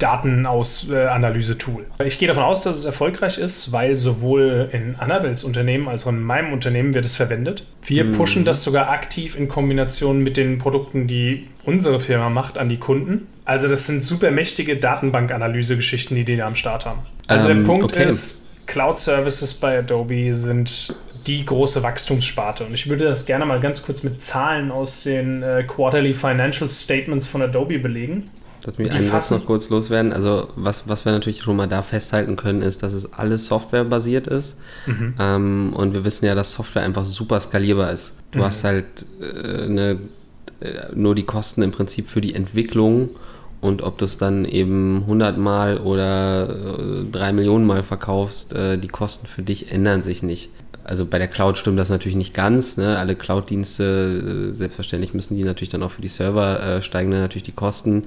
Datenausanalyse-Tool. 0.00 1.86
Ich 2.04 2.18
gehe 2.18 2.26
davon 2.26 2.42
aus, 2.42 2.62
dass 2.62 2.78
es 2.78 2.84
erfolgreich 2.84 3.38
ist, 3.38 3.72
weil 3.72 3.94
sowohl 3.96 4.68
in 4.72 4.96
Annabels 4.96 5.44
Unternehmen 5.44 5.88
als 5.88 6.06
auch 6.06 6.10
in 6.10 6.22
meinem 6.22 6.52
Unternehmen 6.52 6.94
wird 6.94 7.04
es 7.04 7.14
verwendet. 7.14 7.66
Wir 7.82 8.04
mhm. 8.04 8.12
pushen 8.12 8.44
das 8.44 8.64
sogar 8.64 8.90
aktiv 8.90 9.38
in 9.38 9.48
Kombination 9.48 10.22
mit 10.22 10.36
den 10.36 10.58
Produkten, 10.58 11.06
die 11.06 11.48
unsere 11.64 12.00
Firma 12.00 12.30
macht, 12.30 12.58
an 12.58 12.68
die 12.68 12.78
Kunden. 12.78 13.28
Also 13.44 13.68
das 13.68 13.86
sind 13.86 14.02
super 14.02 14.30
mächtige 14.30 14.76
Datenbankanalyse-Geschichten, 14.76 16.14
die 16.14 16.24
die 16.24 16.36
da 16.36 16.46
am 16.46 16.54
Start 16.54 16.86
haben. 16.86 17.00
Also 17.26 17.46
um, 17.46 17.48
der 17.48 17.56
ähm, 17.58 17.62
Punkt 17.64 17.84
okay. 17.92 18.06
ist, 18.06 18.48
Cloud 18.66 18.96
Services 18.96 19.54
bei 19.54 19.78
Adobe 19.78 20.32
sind 20.34 20.94
die 21.26 21.44
große 21.44 21.82
Wachstumssparte. 21.82 22.64
Und 22.64 22.74
ich 22.74 22.88
würde 22.88 23.04
das 23.04 23.26
gerne 23.26 23.44
mal 23.44 23.60
ganz 23.60 23.82
kurz 23.82 24.02
mit 24.02 24.22
Zahlen 24.22 24.70
aus 24.70 25.02
den 25.02 25.42
äh, 25.42 25.64
Quarterly 25.64 26.14
Financial 26.14 26.68
Statements 26.70 27.26
von 27.26 27.42
Adobe 27.42 27.78
belegen. 27.78 28.24
Lass 28.64 28.78
mich 28.78 28.92
einen 28.92 29.08
Satz 29.08 29.30
noch 29.30 29.46
kurz 29.46 29.68
loswerden. 29.70 30.12
Also, 30.12 30.48
was, 30.56 30.88
was 30.88 31.04
wir 31.04 31.12
natürlich 31.12 31.42
schon 31.42 31.56
mal 31.56 31.66
da 31.66 31.82
festhalten 31.82 32.36
können, 32.36 32.62
ist, 32.62 32.82
dass 32.82 32.92
es 32.92 33.12
alles 33.12 33.46
softwarebasiert 33.46 34.26
ist. 34.26 34.58
Mhm. 34.86 35.14
Ähm, 35.18 35.72
und 35.74 35.94
wir 35.94 36.04
wissen 36.04 36.26
ja, 36.26 36.34
dass 36.34 36.52
Software 36.52 36.82
einfach 36.82 37.04
super 37.04 37.40
skalierbar 37.40 37.92
ist. 37.92 38.12
Du 38.32 38.40
mhm. 38.40 38.44
hast 38.44 38.64
halt 38.64 39.06
äh, 39.20 39.64
eine, 39.64 39.98
äh, 40.60 40.94
nur 40.94 41.14
die 41.14 41.24
Kosten 41.24 41.62
im 41.62 41.70
Prinzip 41.70 42.08
für 42.08 42.20
die 42.20 42.34
Entwicklung. 42.34 43.10
Und 43.60 43.82
ob 43.82 43.98
du 43.98 44.06
es 44.06 44.16
dann 44.16 44.46
eben 44.46 45.02
100 45.02 45.36
Mal 45.36 45.78
oder 45.78 47.02
äh, 47.02 47.04
3 47.10 47.32
Millionen 47.32 47.66
Mal 47.66 47.82
verkaufst, 47.82 48.54
äh, 48.54 48.78
die 48.78 48.88
Kosten 48.88 49.26
für 49.26 49.42
dich 49.42 49.70
ändern 49.70 50.02
sich 50.02 50.22
nicht 50.22 50.50
also 50.84 51.06
bei 51.06 51.18
der 51.18 51.28
Cloud 51.28 51.58
stimmt 51.58 51.78
das 51.78 51.88
natürlich 51.88 52.16
nicht 52.16 52.34
ganz. 52.34 52.76
Ne? 52.76 52.98
Alle 52.98 53.16
Cloud-Dienste, 53.16 54.50
äh, 54.50 54.54
selbstverständlich 54.54 55.14
müssen 55.14 55.36
die 55.36 55.44
natürlich 55.44 55.68
dann 55.68 55.82
auch 55.82 55.92
für 55.92 56.02
die 56.02 56.08
Server 56.08 56.62
äh, 56.62 56.82
steigen 56.82 57.10
dann 57.10 57.20
natürlich 57.20 57.44
die 57.44 57.52
Kosten. 57.52 58.06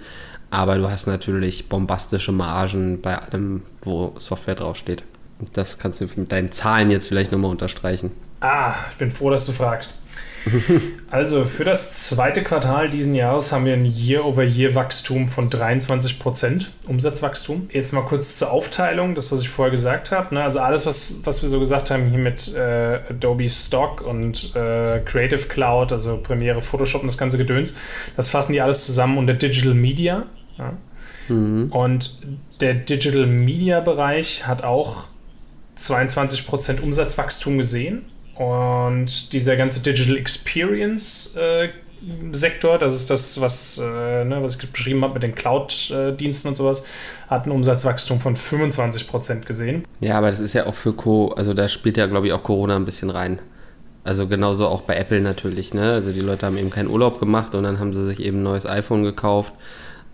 Aber 0.50 0.78
du 0.78 0.90
hast 0.90 1.08
natürlich 1.08 1.70
bombastische 1.70 2.32
Margen 2.32 3.02
bei 3.02 3.18
allem, 3.18 3.64
wo 3.82 4.14
Software 4.18 4.56
draufsteht. 4.56 5.04
Und 5.40 5.58
das 5.58 5.80
kannst 5.80 6.00
du 6.00 6.08
mit 6.16 6.32
deinen 6.32 6.52
Zahlen 6.52 6.92
jetzt 6.92 7.08
vielleicht 7.08 7.32
nochmal 7.32 7.52
unterstreichen. 7.52 8.12
Ah, 8.42 8.76
ich 8.92 8.98
bin 8.98 9.10
froh, 9.10 9.30
dass 9.30 9.46
du 9.46 9.52
fragst. 9.52 9.94
also 11.10 11.46
für 11.46 11.64
das 11.64 12.10
zweite 12.10 12.44
Quartal 12.44 12.90
diesen 12.90 13.16
Jahres 13.16 13.52
haben 13.52 13.66
wir 13.66 13.74
ein 13.74 13.86
Year-over-Year-Wachstum 13.86 15.28
von 15.28 15.50
23%, 15.50 16.68
Umsatzwachstum. 16.88 17.70
Jetzt 17.72 17.94
mal 17.94 18.02
kurz 18.02 18.38
zur 18.38 18.52
Aufteilung, 18.52 19.16
das, 19.16 19.32
was 19.32 19.42
ich 19.42 19.50
vorher 19.50 19.72
gesagt 19.72 20.12
habe. 20.12 20.36
Ne? 20.36 20.44
Also 20.44 20.60
alles, 20.60 20.86
was, 20.86 21.22
was 21.24 21.42
wir 21.42 21.50
so 21.50 21.60
gesagt 21.60 21.92
haben 21.92 22.10
hier 22.10 22.20
mit 22.20 22.54
äh, 22.56 23.00
Adobe 23.10 23.50
Stock 23.50 24.02
und 24.02 24.56
äh, 24.56 25.00
Creative 25.06 25.48
Cloud, 25.48 25.92
also 25.92 26.18
Premiere, 26.18 26.62
Photoshop 26.62 27.02
und 27.02 27.08
das 27.08 27.18
ganze 27.18 27.38
Gedöns, 27.38 27.76
das 28.16 28.30
fassen 28.30 28.54
die 28.54 28.62
alles 28.62 28.86
zusammen 28.86 29.18
unter 29.18 29.34
Digital 29.34 29.74
Media. 29.74 30.26
Ja. 30.58 30.74
Mhm. 31.30 31.72
Und 31.72 32.20
der 32.60 32.74
Digital 32.74 33.28
Media 33.28 33.80
Bereich 33.80 34.46
hat 34.46 34.64
auch 34.64 35.06
22% 35.78 36.82
Umsatzwachstum 36.82 37.58
gesehen. 37.58 38.06
Und 38.36 39.34
dieser 39.34 39.56
ganze 39.56 39.82
Digital 39.82 40.18
Experience 40.18 41.36
äh, 41.36 41.70
Sektor, 42.32 42.78
das 42.78 42.96
ist 42.96 43.10
das, 43.10 43.40
was, 43.40 43.78
äh, 43.78 44.26
ne, 44.26 44.42
was 44.42 44.56
ich 44.56 44.72
beschrieben 44.72 45.04
habe 45.04 45.14
mit 45.14 45.24
den 45.24 45.36
Cloud-Diensten 45.36 46.50
und 46.50 46.58
sowas, 46.58 46.84
hat 47.30 47.46
ein 47.46 47.52
Umsatzwachstum 47.52 48.20
von 48.20 48.36
25% 48.36 49.46
gesehen. 49.46 49.84
Ja, 50.02 50.18
aber 50.18 50.30
das 50.30 50.40
ist 50.40 50.54
ja 50.54 50.68
auch 50.68 50.74
für 50.74 50.94
Co, 50.94 51.30
also 51.30 51.54
da 51.54 51.70
spielt 51.70 51.96
ja, 51.96 52.08
glaube 52.08 52.28
ich, 52.28 52.34
auch 52.34 52.44
Corona 52.44 52.76
ein 52.76 52.86
bisschen 52.86 53.10
rein. 53.10 53.40
Also 54.04 54.28
genauso 54.28 54.68
auch 54.68 54.82
bei 54.82 54.98
Apple 54.98 55.22
natürlich, 55.22 55.74
ne? 55.74 55.94
Also 55.94 56.12
die 56.12 56.20
Leute 56.20 56.46
haben 56.46 56.58
eben 56.58 56.70
keinen 56.70 56.90
Urlaub 56.90 57.22
gemacht 57.22 57.56
und 57.56 57.64
dann 57.64 57.80
haben 57.80 57.94
sie 57.94 58.06
sich 58.06 58.20
eben 58.20 58.40
ein 58.40 58.44
neues 58.44 58.66
iPhone 58.66 59.04
gekauft 59.04 59.54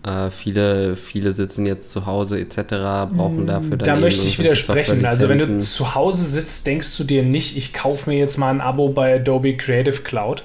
äh, 0.02 0.30
viele, 0.30 0.96
viele 0.96 1.32
sitzen 1.32 1.66
jetzt 1.66 1.90
zu 1.90 2.06
Hause 2.06 2.40
etc., 2.40 2.56
brauchen 3.14 3.46
dafür 3.46 3.76
dann. 3.76 3.86
Da 3.86 3.96
möchte 3.96 4.26
ich 4.26 4.38
widersprechen. 4.38 5.04
Also, 5.04 5.28
wenn 5.28 5.38
du 5.38 5.58
zu 5.58 5.94
Hause 5.94 6.24
sitzt, 6.24 6.66
denkst 6.66 6.96
du 6.96 7.04
dir 7.04 7.22
nicht, 7.22 7.56
ich 7.56 7.74
kaufe 7.74 8.08
mir 8.08 8.18
jetzt 8.18 8.38
mal 8.38 8.50
ein 8.50 8.62
Abo 8.62 8.88
bei 8.88 9.16
Adobe 9.16 9.56
Creative 9.58 10.00
Cloud, 10.02 10.44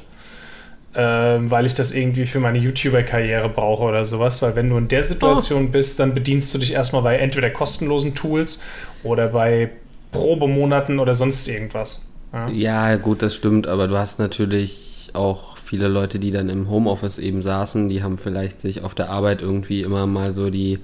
äh, 0.94 1.00
weil 1.00 1.65
ich 1.65 1.74
das 1.74 1.94
irgendwie 1.94 2.26
für 2.26 2.41
meine 2.41 2.58
YouTuber-Karriere 2.58 3.48
brauche 3.48 3.84
oder 3.84 4.04
sowas. 4.04 4.41
Weil, 4.41 4.58
wenn 4.58 4.70
du 4.70 4.78
in 4.78 4.89
der 4.89 5.04
Situation 5.04 5.68
oh. 5.68 5.72
bist, 5.72 6.02
dann 6.02 6.13
bedienst 6.13 6.54
du 6.54 6.58
dich 6.58 6.74
erstmal 6.74 7.04
bei 7.04 7.18
entweder 7.18 7.50
kostenlosen 7.50 8.13
Tools 8.13 8.62
oder 9.04 9.30
bei 9.30 9.70
Probemonaten 10.12 11.00
oder 11.00 11.13
sonst 11.13 11.48
irgendwas. 11.48 12.08
Ja, 12.34 12.50
ja 12.50 12.96
gut, 12.98 13.22
das 13.22 13.36
stimmt, 13.36 13.68
aber 13.68 13.88
du 13.88 13.98
hast 13.98 14.20
natürlich 14.20 15.12
auch 15.13 15.55
viele 15.65 15.88
Leute, 15.88 16.19
die 16.19 16.32
dann 16.32 16.49
im 16.49 16.69
Homeoffice 16.69 17.17
eben 17.17 17.41
saßen, 17.41 17.89
die 17.89 18.04
haben 18.04 18.17
vielleicht 18.17 18.62
sich 18.62 18.84
auf 18.84 18.95
der 18.95 19.10
Arbeit 19.10 19.41
irgendwie 19.41 19.82
immer 19.82 20.06
mal 20.06 20.34
so 20.34 20.49
die 20.49 20.80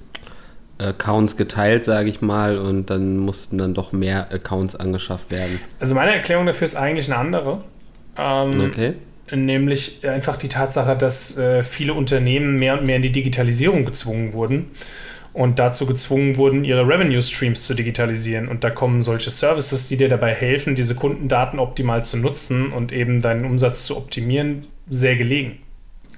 Accounts 0.78 1.38
geteilt, 1.38 1.86
sage 1.86 2.10
ich 2.10 2.22
mal, 2.22 2.58
und 2.58 2.90
dann 2.90 3.18
mussten 3.18 3.58
dann 3.58 3.74
doch 3.74 3.92
mehr 3.92 4.32
Accounts 4.32 4.76
angeschafft 4.76 5.32
werden. 5.32 5.60
Also 5.80 5.96
meine 5.96 6.14
Erklärung 6.14 6.46
dafür 6.46 6.66
ist 6.66 6.76
eigentlich 6.76 7.12
eine 7.12 7.18
andere. 7.18 7.64
Ähm, 8.18 8.62
okay. 8.62 8.94
Nämlich 9.34 10.06
einfach 10.06 10.36
die 10.36 10.50
Tatsache, 10.50 10.98
dass 10.98 11.38
äh, 11.38 11.64
viele 11.64 11.94
Unternehmen 11.94 12.58
mehr 12.58 12.78
und 12.78 12.86
mehr 12.86 12.98
in 12.98 13.02
die 13.02 13.12
Digitalisierung 13.12 13.86
gezwungen 13.86 14.34
wurden 14.34 14.66
und 15.34 15.60
dazu 15.60 15.86
gezwungen 15.86 16.38
wurden, 16.38 16.64
ihre 16.64 16.88
Revenue 16.88 17.22
Streams 17.22 17.66
zu 17.66 17.74
digitalisieren. 17.74 18.48
Und 18.48 18.64
da 18.64 18.70
kommen 18.70 19.02
solche 19.02 19.30
Services, 19.30 19.88
die 19.88 19.98
dir 19.98 20.10
dabei 20.10 20.34
helfen, 20.34 20.76
diese 20.76 20.96
Kundendaten 20.96 21.60
optimal 21.60 22.04
zu 22.04 22.18
nutzen 22.18 22.72
und 22.74 22.92
eben 22.92 23.22
deinen 23.22 23.46
Umsatz 23.46 23.86
zu 23.86 23.98
optimieren, 23.98 24.68
sehr 24.90 25.16
gelegen. 25.16 25.60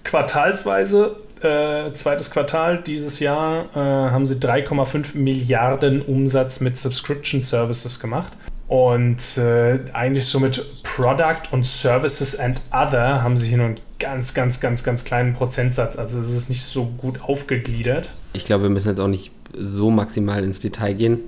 Quartalsweise, 0.04 1.16
äh, 1.42 1.94
zweites 1.94 2.32
Quartal 2.32 2.82
dieses 2.82 3.20
Jahr, 3.20 3.66
äh, 3.76 3.80
haben 3.80 4.26
sie 4.26 4.40
3,5 4.40 5.16
Milliarden 5.16 6.02
Umsatz 6.02 6.60
mit 6.60 6.78
Subscription 6.78 7.42
Services 7.42 8.00
gemacht. 8.00 8.34
Und 8.68 9.38
äh, 9.38 9.80
eigentlich 9.94 10.26
so 10.26 10.40
mit 10.40 10.84
Product 10.84 11.52
und 11.52 11.66
Services 11.66 12.40
and 12.40 12.62
Other 12.72 13.22
haben 13.22 13.38
sie 13.38 13.50
hin 13.50 13.62
und 13.62 13.82
ganz, 14.04 14.34
ganz, 14.34 14.60
ganz, 14.60 14.84
ganz 14.84 15.04
kleinen 15.04 15.34
Prozentsatz. 15.34 15.98
Also 15.98 16.20
es 16.20 16.30
ist 16.30 16.50
nicht 16.50 16.64
so 16.64 16.86
gut 16.86 17.22
aufgegliedert. 17.22 18.12
Ich 18.34 18.46
glaube, 18.46 18.64
wir 18.64 18.70
müssen 18.70 18.90
jetzt 18.90 19.00
auch 19.00 19.08
nicht 19.08 19.32
so 19.56 19.90
maximal 19.90 20.44
ins 20.44 20.60
Detail 20.60 20.94
gehen. 20.94 21.20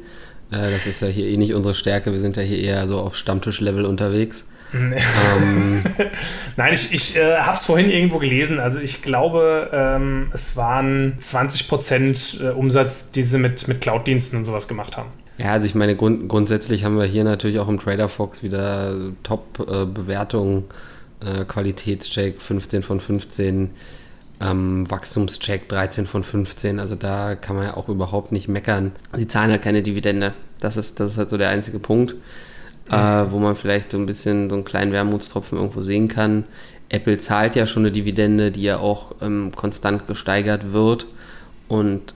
Äh, 0.52 0.72
das 0.72 0.86
ist 0.86 1.02
ja 1.02 1.08
hier 1.08 1.28
eh 1.28 1.38
nicht 1.38 1.54
unsere 1.54 1.76
Stärke. 1.76 2.12
Wir 2.12 2.20
sind 2.20 2.38
ja 2.38 2.44
hier 2.44 2.60
eher 2.60 2.88
so 2.88 3.00
auf 3.00 3.16
Stammtischlevel 3.16 3.86
unterwegs. 3.86 4.46
ähm, 4.74 5.84
Nein, 6.58 6.74
ich, 6.74 6.94
ich 6.94 7.16
äh, 7.16 7.38
habe 7.38 7.56
es 7.56 7.66
vorhin 7.66 7.90
irgendwo 7.90 8.18
gelesen. 8.18 8.60
Also 8.60 8.80
ich 8.80 9.02
glaube, 9.02 9.70
ähm, 9.72 10.30
es 10.34 10.58
waren 10.58 11.18
20% 11.20 12.44
äh, 12.44 12.52
Umsatz, 12.52 13.12
die 13.12 13.24
sie 13.24 13.38
mit, 13.38 13.68
mit 13.68 13.82
Cloud-Diensten 13.82 14.38
und 14.38 14.46
sowas 14.46 14.68
gemacht 14.68 14.98
haben. 14.98 15.10
Ja, 15.38 15.52
also 15.52 15.68
ich 15.68 15.76
meine, 15.76 15.96
grund 15.96 16.30
grundsätzlich 16.30 16.86
haben 16.86 16.98
wir 16.98 17.06
hier 17.06 17.24
natürlich 17.24 17.60
auch 17.60 17.68
im 17.68 17.80
Trader 17.80 18.08
Fox 18.08 18.42
wieder 18.42 18.96
Top-Bewertungen, 19.24 20.60
äh, 20.60 20.64
äh, 21.20 21.46
Qualitätscheck 21.46 22.42
15 22.42 22.84
von 22.84 23.00
15, 23.00 23.70
ähm, 24.42 24.90
Wachstumscheck 24.90 25.70
13 25.70 26.08
von 26.08 26.24
15. 26.24 26.80
Also 26.80 26.96
da 26.96 27.36
kann 27.36 27.56
man 27.56 27.66
ja 27.66 27.78
auch 27.78 27.90
überhaupt 27.90 28.32
nicht 28.32 28.48
meckern. 28.48 28.92
Sie 29.14 29.28
zahlen 29.28 29.52
ja 29.52 29.58
keine 29.58 29.82
Dividende. 29.82 30.34
Das 30.60 30.78
ist, 30.78 31.00
das 31.00 31.12
ist 31.12 31.18
halt 31.18 31.30
so 31.30 31.38
der 31.38 31.50
einzige 31.50 31.80
Punkt, 31.80 32.16
okay. 32.88 33.24
äh, 33.24 33.32
wo 33.32 33.40
man 33.40 33.56
vielleicht 33.56 33.92
so 33.92 33.98
ein 33.98 34.06
bisschen 34.06 34.50
so 34.50 34.56
einen 34.56 34.66
kleinen 34.66 34.92
Wermutstropfen 34.92 35.58
irgendwo 35.58 35.82
sehen 35.82 36.08
kann. 36.08 36.46
Apple 36.90 37.18
zahlt 37.18 37.56
ja 37.56 37.66
schon 37.66 37.84
eine 37.84 37.92
Dividende, 37.92 38.52
die 38.52 38.64
ja 38.64 38.78
auch 38.78 39.16
ähm, 39.22 39.52
konstant 39.56 40.08
gesteigert 40.08 40.72
wird. 40.74 41.08
Und 41.68 42.14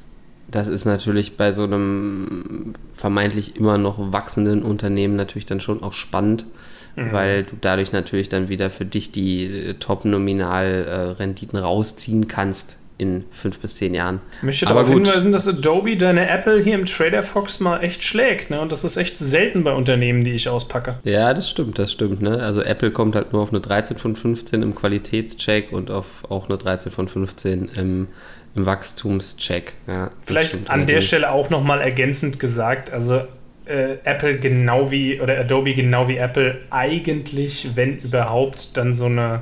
das 0.52 0.68
ist 0.68 0.86
natürlich 0.86 1.38
bei 1.38 1.54
so 1.54 1.64
einem 1.64 2.74
vermeintlich 2.94 3.56
immer 3.56 3.78
noch 3.78 4.12
wachsenden 4.12 4.64
Unternehmen 4.64 5.16
natürlich 5.16 5.46
dann 5.46 5.62
schon 5.62 5.84
auch 5.84 5.94
spannend, 5.94 6.46
mhm. 6.95 7.12
weil 7.12 7.43
du 7.43 7.56
dadurch 7.60 7.91
natürlich 7.91 8.30
dann 8.30 8.49
wieder 8.49 8.69
für 8.69 8.86
dich 8.86 9.12
die 9.12 9.45
äh, 9.45 9.73
Top-Nominal-Renditen 9.75 11.58
rausziehen 11.58 12.28
kannst 12.28 12.78
in 12.97 13.23
fünf 13.32 13.60
bis 13.60 13.78
zehn 13.78 13.93
Jahren. 13.93 14.19
Ich 14.39 14.43
möchte 14.43 14.67
Aber 14.67 14.82
darauf 14.82 14.91
gut. 14.91 15.06
hinweisen, 15.06 15.32
dass 15.32 15.47
Adobe 15.47 15.95
deine 15.95 16.30
Apple 16.30 16.62
hier 16.62 16.75
im 16.75 16.84
Trader 16.84 17.23
Fox 17.23 17.62
mal 17.62 17.80
echt 17.82 18.04
schlägt. 18.04 18.49
Ne? 18.49 18.60
Und 18.60 18.73
das 18.73 18.84
ist 18.84 18.97
echt 18.97 19.17
selten 19.17 19.63
bei 19.63 19.73
Unternehmen, 19.73 20.25
die 20.25 20.34
ich 20.34 20.49
auspacke. 20.49 20.99
Ja, 21.06 21.34
das 21.34 21.49
stimmt, 21.49 21.80
das 21.80 21.93
stimmt. 21.93 22.21
Ne? 22.21 22.43
Also 22.43 22.62
Apple 22.62 22.91
kommt 22.91 23.15
halt 23.15 23.32
nur 23.32 23.41
auf 23.41 23.52
eine 23.52 23.62
13 23.62 23.97
von 23.97 24.17
15 24.17 24.62
im 24.62 24.75
Qualitätscheck 24.75 25.71
und 25.71 25.89
auf 25.91 26.08
auch 26.28 26.49
eine 26.49 26.58
13 26.58 26.91
von 26.91 27.08
15 27.08 27.69
im 27.78 28.08
ein 28.56 28.65
Wachstumscheck. 28.65 29.73
Ja, 29.88 30.12
Vielleicht 30.21 30.69
an 30.69 30.86
der 30.86 31.02
Stelle 31.02 31.32
auch 31.32 31.49
nochmal 31.49 31.82
ergänzend 31.82 32.39
gesagt, 32.39 32.91
also 32.91 33.21
äh, 33.69 33.97
Apple 34.03 34.39
genau 34.39 34.91
wie, 34.91 35.21
oder 35.21 35.39
Adobe 35.39 35.73
genau 35.73 36.08
wie 36.08 36.17
Apple 36.17 36.58
eigentlich, 36.69 37.69
wenn 37.75 37.99
überhaupt, 37.99 38.75
dann 38.77 38.93
so 38.93 39.05
eine, 39.05 39.41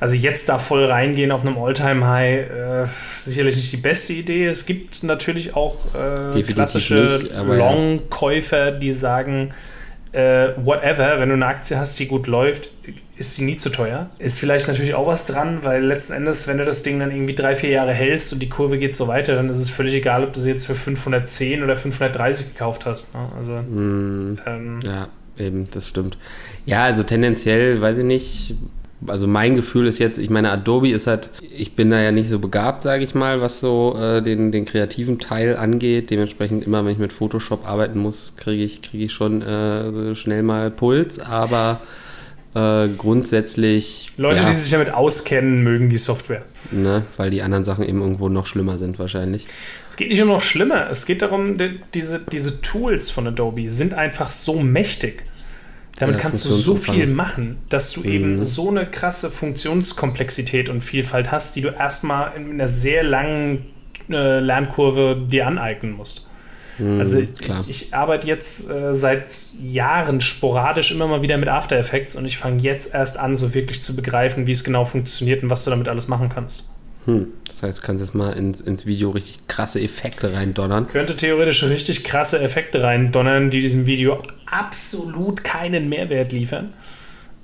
also 0.00 0.14
jetzt 0.14 0.48
da 0.48 0.58
voll 0.58 0.84
reingehen 0.84 1.32
auf 1.32 1.44
einem 1.44 1.58
Alltime-High, 1.58 2.50
äh, 2.50 2.86
sicherlich 3.22 3.56
nicht 3.56 3.72
die 3.72 3.78
beste 3.78 4.12
Idee. 4.12 4.46
Es 4.46 4.64
gibt 4.64 5.02
natürlich 5.02 5.56
auch 5.56 5.76
äh, 5.94 6.42
klassische 6.42 7.28
Long-Käufer, 7.44 8.70
die 8.70 8.92
sagen, 8.92 9.50
äh, 10.12 10.48
whatever, 10.56 11.18
wenn 11.18 11.28
du 11.28 11.34
eine 11.34 11.46
Aktie 11.46 11.78
hast, 11.78 11.98
die 11.98 12.06
gut 12.06 12.26
läuft, 12.26 12.70
ist 13.16 13.36
sie 13.36 13.44
nie 13.44 13.56
zu 13.56 13.70
teuer. 13.70 14.08
Ist 14.18 14.38
vielleicht 14.38 14.68
natürlich 14.68 14.94
auch 14.94 15.06
was 15.06 15.26
dran, 15.26 15.64
weil 15.64 15.84
letzten 15.84 16.12
Endes, 16.12 16.46
wenn 16.46 16.58
du 16.58 16.64
das 16.64 16.82
Ding 16.82 16.98
dann 16.98 17.10
irgendwie 17.10 17.34
drei, 17.34 17.56
vier 17.56 17.70
Jahre 17.70 17.92
hältst 17.92 18.32
und 18.32 18.40
die 18.40 18.48
Kurve 18.48 18.78
geht 18.78 18.94
so 18.94 19.08
weiter, 19.08 19.34
dann 19.34 19.48
ist 19.48 19.58
es 19.58 19.70
völlig 19.70 19.94
egal, 19.94 20.24
ob 20.24 20.32
du 20.32 20.40
sie 20.40 20.50
jetzt 20.50 20.66
für 20.66 20.74
510 20.74 21.62
oder 21.62 21.76
530 21.76 22.54
gekauft 22.54 22.86
hast. 22.86 23.14
Ne? 23.14 23.28
Also, 23.36 23.52
mm, 23.54 24.38
ähm, 24.46 24.80
ja, 24.84 25.08
eben, 25.36 25.68
das 25.72 25.88
stimmt. 25.88 26.16
Ja, 26.64 26.84
also 26.84 27.02
tendenziell, 27.02 27.80
weiß 27.80 27.98
ich 27.98 28.04
nicht, 28.04 28.54
also 29.06 29.26
mein 29.26 29.56
Gefühl 29.56 29.86
ist 29.86 29.98
jetzt, 29.98 30.18
ich 30.18 30.30
meine, 30.30 30.50
Adobe 30.50 30.90
ist 30.90 31.06
halt, 31.06 31.30
ich 31.56 31.76
bin 31.76 31.90
da 31.90 32.00
ja 32.00 32.12
nicht 32.12 32.28
so 32.28 32.38
begabt, 32.38 32.82
sage 32.82 33.04
ich 33.04 33.14
mal, 33.14 33.40
was 33.40 33.60
so 33.60 33.96
äh, 33.98 34.22
den, 34.22 34.50
den 34.50 34.64
kreativen 34.64 35.18
Teil 35.18 35.56
angeht. 35.56 36.10
Dementsprechend 36.10 36.66
immer, 36.66 36.84
wenn 36.84 36.92
ich 36.92 36.98
mit 36.98 37.12
Photoshop 37.12 37.66
arbeiten 37.66 38.00
muss, 38.00 38.34
kriege 38.36 38.64
ich, 38.64 38.82
krieg 38.82 39.00
ich 39.00 39.12
schon 39.12 39.42
äh, 39.42 40.14
schnell 40.14 40.42
mal 40.42 40.70
Puls, 40.70 41.20
aber 41.20 41.80
äh, 42.54 42.88
grundsätzlich. 42.96 44.06
Leute, 44.16 44.40
ja, 44.40 44.48
die 44.48 44.54
sich 44.54 44.70
damit 44.70 44.90
auskennen, 44.90 45.62
mögen 45.62 45.90
die 45.90 45.98
Software. 45.98 46.42
Ne, 46.72 47.04
weil 47.16 47.30
die 47.30 47.42
anderen 47.42 47.64
Sachen 47.64 47.86
eben 47.86 48.00
irgendwo 48.00 48.28
noch 48.28 48.46
schlimmer 48.46 48.78
sind, 48.78 48.98
wahrscheinlich. 48.98 49.46
Es 49.90 49.96
geht 49.96 50.08
nicht 50.08 50.22
um 50.22 50.28
noch 50.28 50.42
schlimmer. 50.42 50.88
Es 50.90 51.06
geht 51.06 51.22
darum, 51.22 51.58
die, 51.58 51.80
diese, 51.94 52.20
diese 52.32 52.60
Tools 52.62 53.10
von 53.10 53.26
Adobe 53.26 53.68
sind 53.68 53.94
einfach 53.94 54.30
so 54.30 54.60
mächtig. 54.60 55.24
Damit 55.98 56.16
ja, 56.16 56.22
kannst 56.22 56.44
du 56.44 56.50
so 56.50 56.76
viel 56.76 57.06
machen, 57.06 57.58
dass 57.68 57.92
du 57.92 58.00
mhm. 58.00 58.06
eben 58.06 58.42
so 58.42 58.70
eine 58.70 58.86
krasse 58.86 59.30
Funktionskomplexität 59.30 60.68
und 60.68 60.80
Vielfalt 60.80 61.32
hast, 61.32 61.56
die 61.56 61.60
du 61.60 61.68
erstmal 61.68 62.36
in 62.36 62.52
einer 62.52 62.68
sehr 62.68 63.02
langen 63.02 63.66
äh, 64.08 64.38
Lernkurve 64.38 65.26
dir 65.28 65.46
aneignen 65.46 65.92
musst. 65.92 66.28
Mhm, 66.78 67.00
also 67.00 67.18
ich, 67.18 67.28
ich, 67.66 67.94
arbeite 67.94 68.28
jetzt 68.28 68.70
äh, 68.70 68.94
seit 68.94 69.52
Jahren 69.60 70.20
sporadisch 70.20 70.92
immer 70.92 71.08
mal 71.08 71.22
wieder 71.22 71.36
mit 71.36 71.48
After 71.48 71.76
Effects 71.76 72.14
und 72.14 72.24
ich 72.24 72.38
fange 72.38 72.62
jetzt 72.62 72.94
erst 72.94 73.18
an, 73.18 73.34
so 73.34 73.52
wirklich 73.54 73.82
zu 73.82 73.96
begreifen, 73.96 74.46
wie 74.46 74.52
es 74.52 74.62
genau 74.62 74.84
funktioniert 74.84 75.42
und 75.42 75.50
was 75.50 75.64
du 75.64 75.70
damit 75.70 75.88
alles 75.88 76.06
machen 76.06 76.28
kannst. 76.28 76.70
Hm. 77.04 77.28
Das 77.50 77.62
heißt, 77.62 77.78
du 77.78 77.82
kannst 77.82 78.04
jetzt 78.04 78.14
mal 78.14 78.32
ins, 78.32 78.60
ins 78.60 78.86
Video 78.86 79.10
richtig 79.10 79.46
krasse 79.48 79.80
Effekte 79.80 80.32
reindonnern. 80.32 80.86
Könnte 80.88 81.16
theoretisch 81.16 81.64
richtig 81.64 82.04
krasse 82.04 82.40
Effekte 82.40 82.82
reindonnern, 82.82 83.50
die 83.50 83.60
diesem 83.60 83.86
Video 83.86 84.22
absolut 84.46 85.42
keinen 85.42 85.88
Mehrwert 85.88 86.32
liefern, 86.32 86.72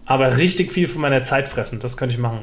aber 0.07 0.37
richtig 0.37 0.71
viel 0.71 0.87
von 0.87 1.03
meiner 1.03 1.23
Zeit 1.25 1.49
fressen. 1.49 1.81
Das 1.81 1.97
könnte 1.97 2.14
ich 2.14 2.21
machen. 2.21 2.40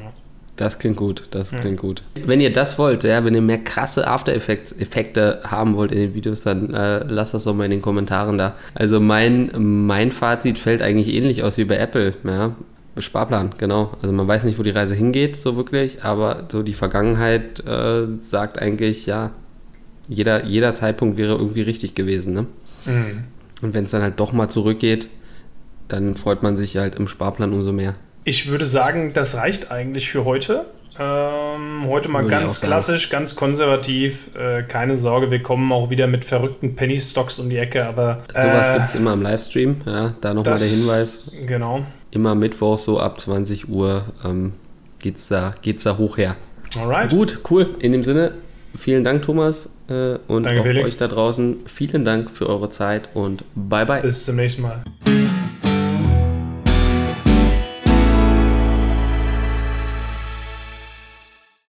Das 0.57 0.77
klingt 0.77 0.97
gut, 0.97 1.27
das 1.31 1.49
klingt 1.49 1.65
ja. 1.77 1.81
gut. 1.81 2.03
Wenn 2.13 2.39
ihr 2.39 2.53
das 2.53 2.77
wollt, 2.77 3.03
ja, 3.03 3.25
wenn 3.25 3.33
ihr 3.33 3.41
mehr 3.41 3.63
krasse 3.63 4.05
After 4.05 4.33
Effects 4.33 4.71
Effekte 4.73 5.39
haben 5.43 5.73
wollt 5.75 5.91
in 5.91 5.97
den 5.97 6.13
Videos, 6.13 6.41
dann 6.41 6.73
äh, 6.73 7.03
lasst 7.05 7.33
das 7.33 7.45
doch 7.45 7.55
mal 7.55 7.65
in 7.65 7.71
den 7.71 7.81
Kommentaren 7.81 8.37
da. 8.37 8.55
Also 8.75 8.99
mein, 8.99 9.49
mein 9.57 10.11
Fazit 10.11 10.59
fällt 10.59 10.81
eigentlich 10.81 11.07
ähnlich 11.07 11.41
aus 11.41 11.57
wie 11.57 11.63
bei 11.63 11.77
Apple, 11.77 12.13
ja. 12.25 12.55
Sparplan, 12.97 13.51
genau. 13.57 13.91
Also 14.01 14.13
man 14.13 14.27
weiß 14.27 14.43
nicht, 14.43 14.59
wo 14.59 14.63
die 14.63 14.71
Reise 14.71 14.95
hingeht, 14.95 15.35
so 15.35 15.55
wirklich, 15.55 16.03
aber 16.03 16.47
so 16.51 16.61
die 16.61 16.73
Vergangenheit 16.73 17.65
äh, 17.65 18.07
sagt 18.21 18.59
eigentlich, 18.59 19.05
ja, 19.05 19.31
jeder, 20.07 20.45
jeder 20.45 20.73
Zeitpunkt 20.75 21.17
wäre 21.17 21.33
irgendwie 21.33 21.61
richtig 21.61 21.95
gewesen, 21.95 22.33
ne? 22.33 22.47
Mhm. 22.85 23.23
Und 23.61 23.73
wenn 23.73 23.85
es 23.85 23.91
dann 23.91 24.01
halt 24.01 24.19
doch 24.19 24.33
mal 24.33 24.49
zurückgeht, 24.49 25.07
dann 25.87 26.15
freut 26.15 26.43
man 26.43 26.57
sich 26.57 26.77
halt 26.77 26.95
im 26.95 27.07
Sparplan 27.07 27.53
umso 27.53 27.71
mehr. 27.71 27.95
Ich 28.23 28.49
würde 28.49 28.65
sagen, 28.65 29.13
das 29.13 29.35
reicht 29.35 29.71
eigentlich 29.71 30.09
für 30.09 30.25
heute. 30.25 30.65
Ähm, 30.99 31.85
heute 31.87 32.09
mal 32.09 32.23
würde 32.23 32.35
ganz 32.35 32.61
klassisch, 32.61 33.09
ganz 33.09 33.35
konservativ. 33.35 34.35
Äh, 34.35 34.63
keine 34.63 34.95
Sorge, 34.95 35.31
wir 35.31 35.41
kommen 35.41 35.71
auch 35.71 35.89
wieder 35.89 36.07
mit 36.07 36.25
verrückten 36.25 36.75
Penny 36.75 36.99
Stocks 36.99 37.39
um 37.39 37.49
die 37.49 37.57
Ecke, 37.57 37.85
aber. 37.85 38.21
Äh, 38.33 38.41
Sowas 38.41 38.73
gibt 38.73 38.89
es 38.89 38.95
immer 38.95 39.13
im 39.13 39.21
Livestream, 39.21 39.77
ja. 39.85 40.13
Da 40.19 40.33
nochmal 40.33 40.57
der 40.57 40.67
Hinweis. 40.67 41.19
Genau. 41.47 41.85
Immer 42.11 42.35
Mittwoch, 42.35 42.77
so 42.77 42.99
ab 42.99 43.19
20 43.19 43.69
Uhr 43.69 44.03
ähm, 44.25 44.53
geht's 44.99 45.27
da, 45.29 45.53
geht's 45.61 45.83
da 45.83 45.97
hoch 45.97 46.17
her. 46.17 46.35
Alright. 46.77 47.09
Gut, 47.09 47.39
cool. 47.49 47.69
In 47.79 47.91
dem 47.91 48.03
Sinne, 48.03 48.33
vielen 48.77 49.03
Dank, 49.03 49.23
Thomas. 49.23 49.69
Äh, 49.89 50.17
und 50.27 50.45
Danke, 50.45 50.61
auch 50.61 50.63
Felix. 50.65 50.91
euch 50.91 50.97
da 50.97 51.07
draußen 51.07 51.57
vielen 51.65 52.05
Dank 52.05 52.31
für 52.31 52.47
eure 52.47 52.69
Zeit 52.69 53.09
und 53.13 53.43
bye 53.55 53.85
bye. 53.85 54.01
Bis 54.01 54.25
zum 54.25 54.35
nächsten 54.37 54.61
Mal. 54.61 54.83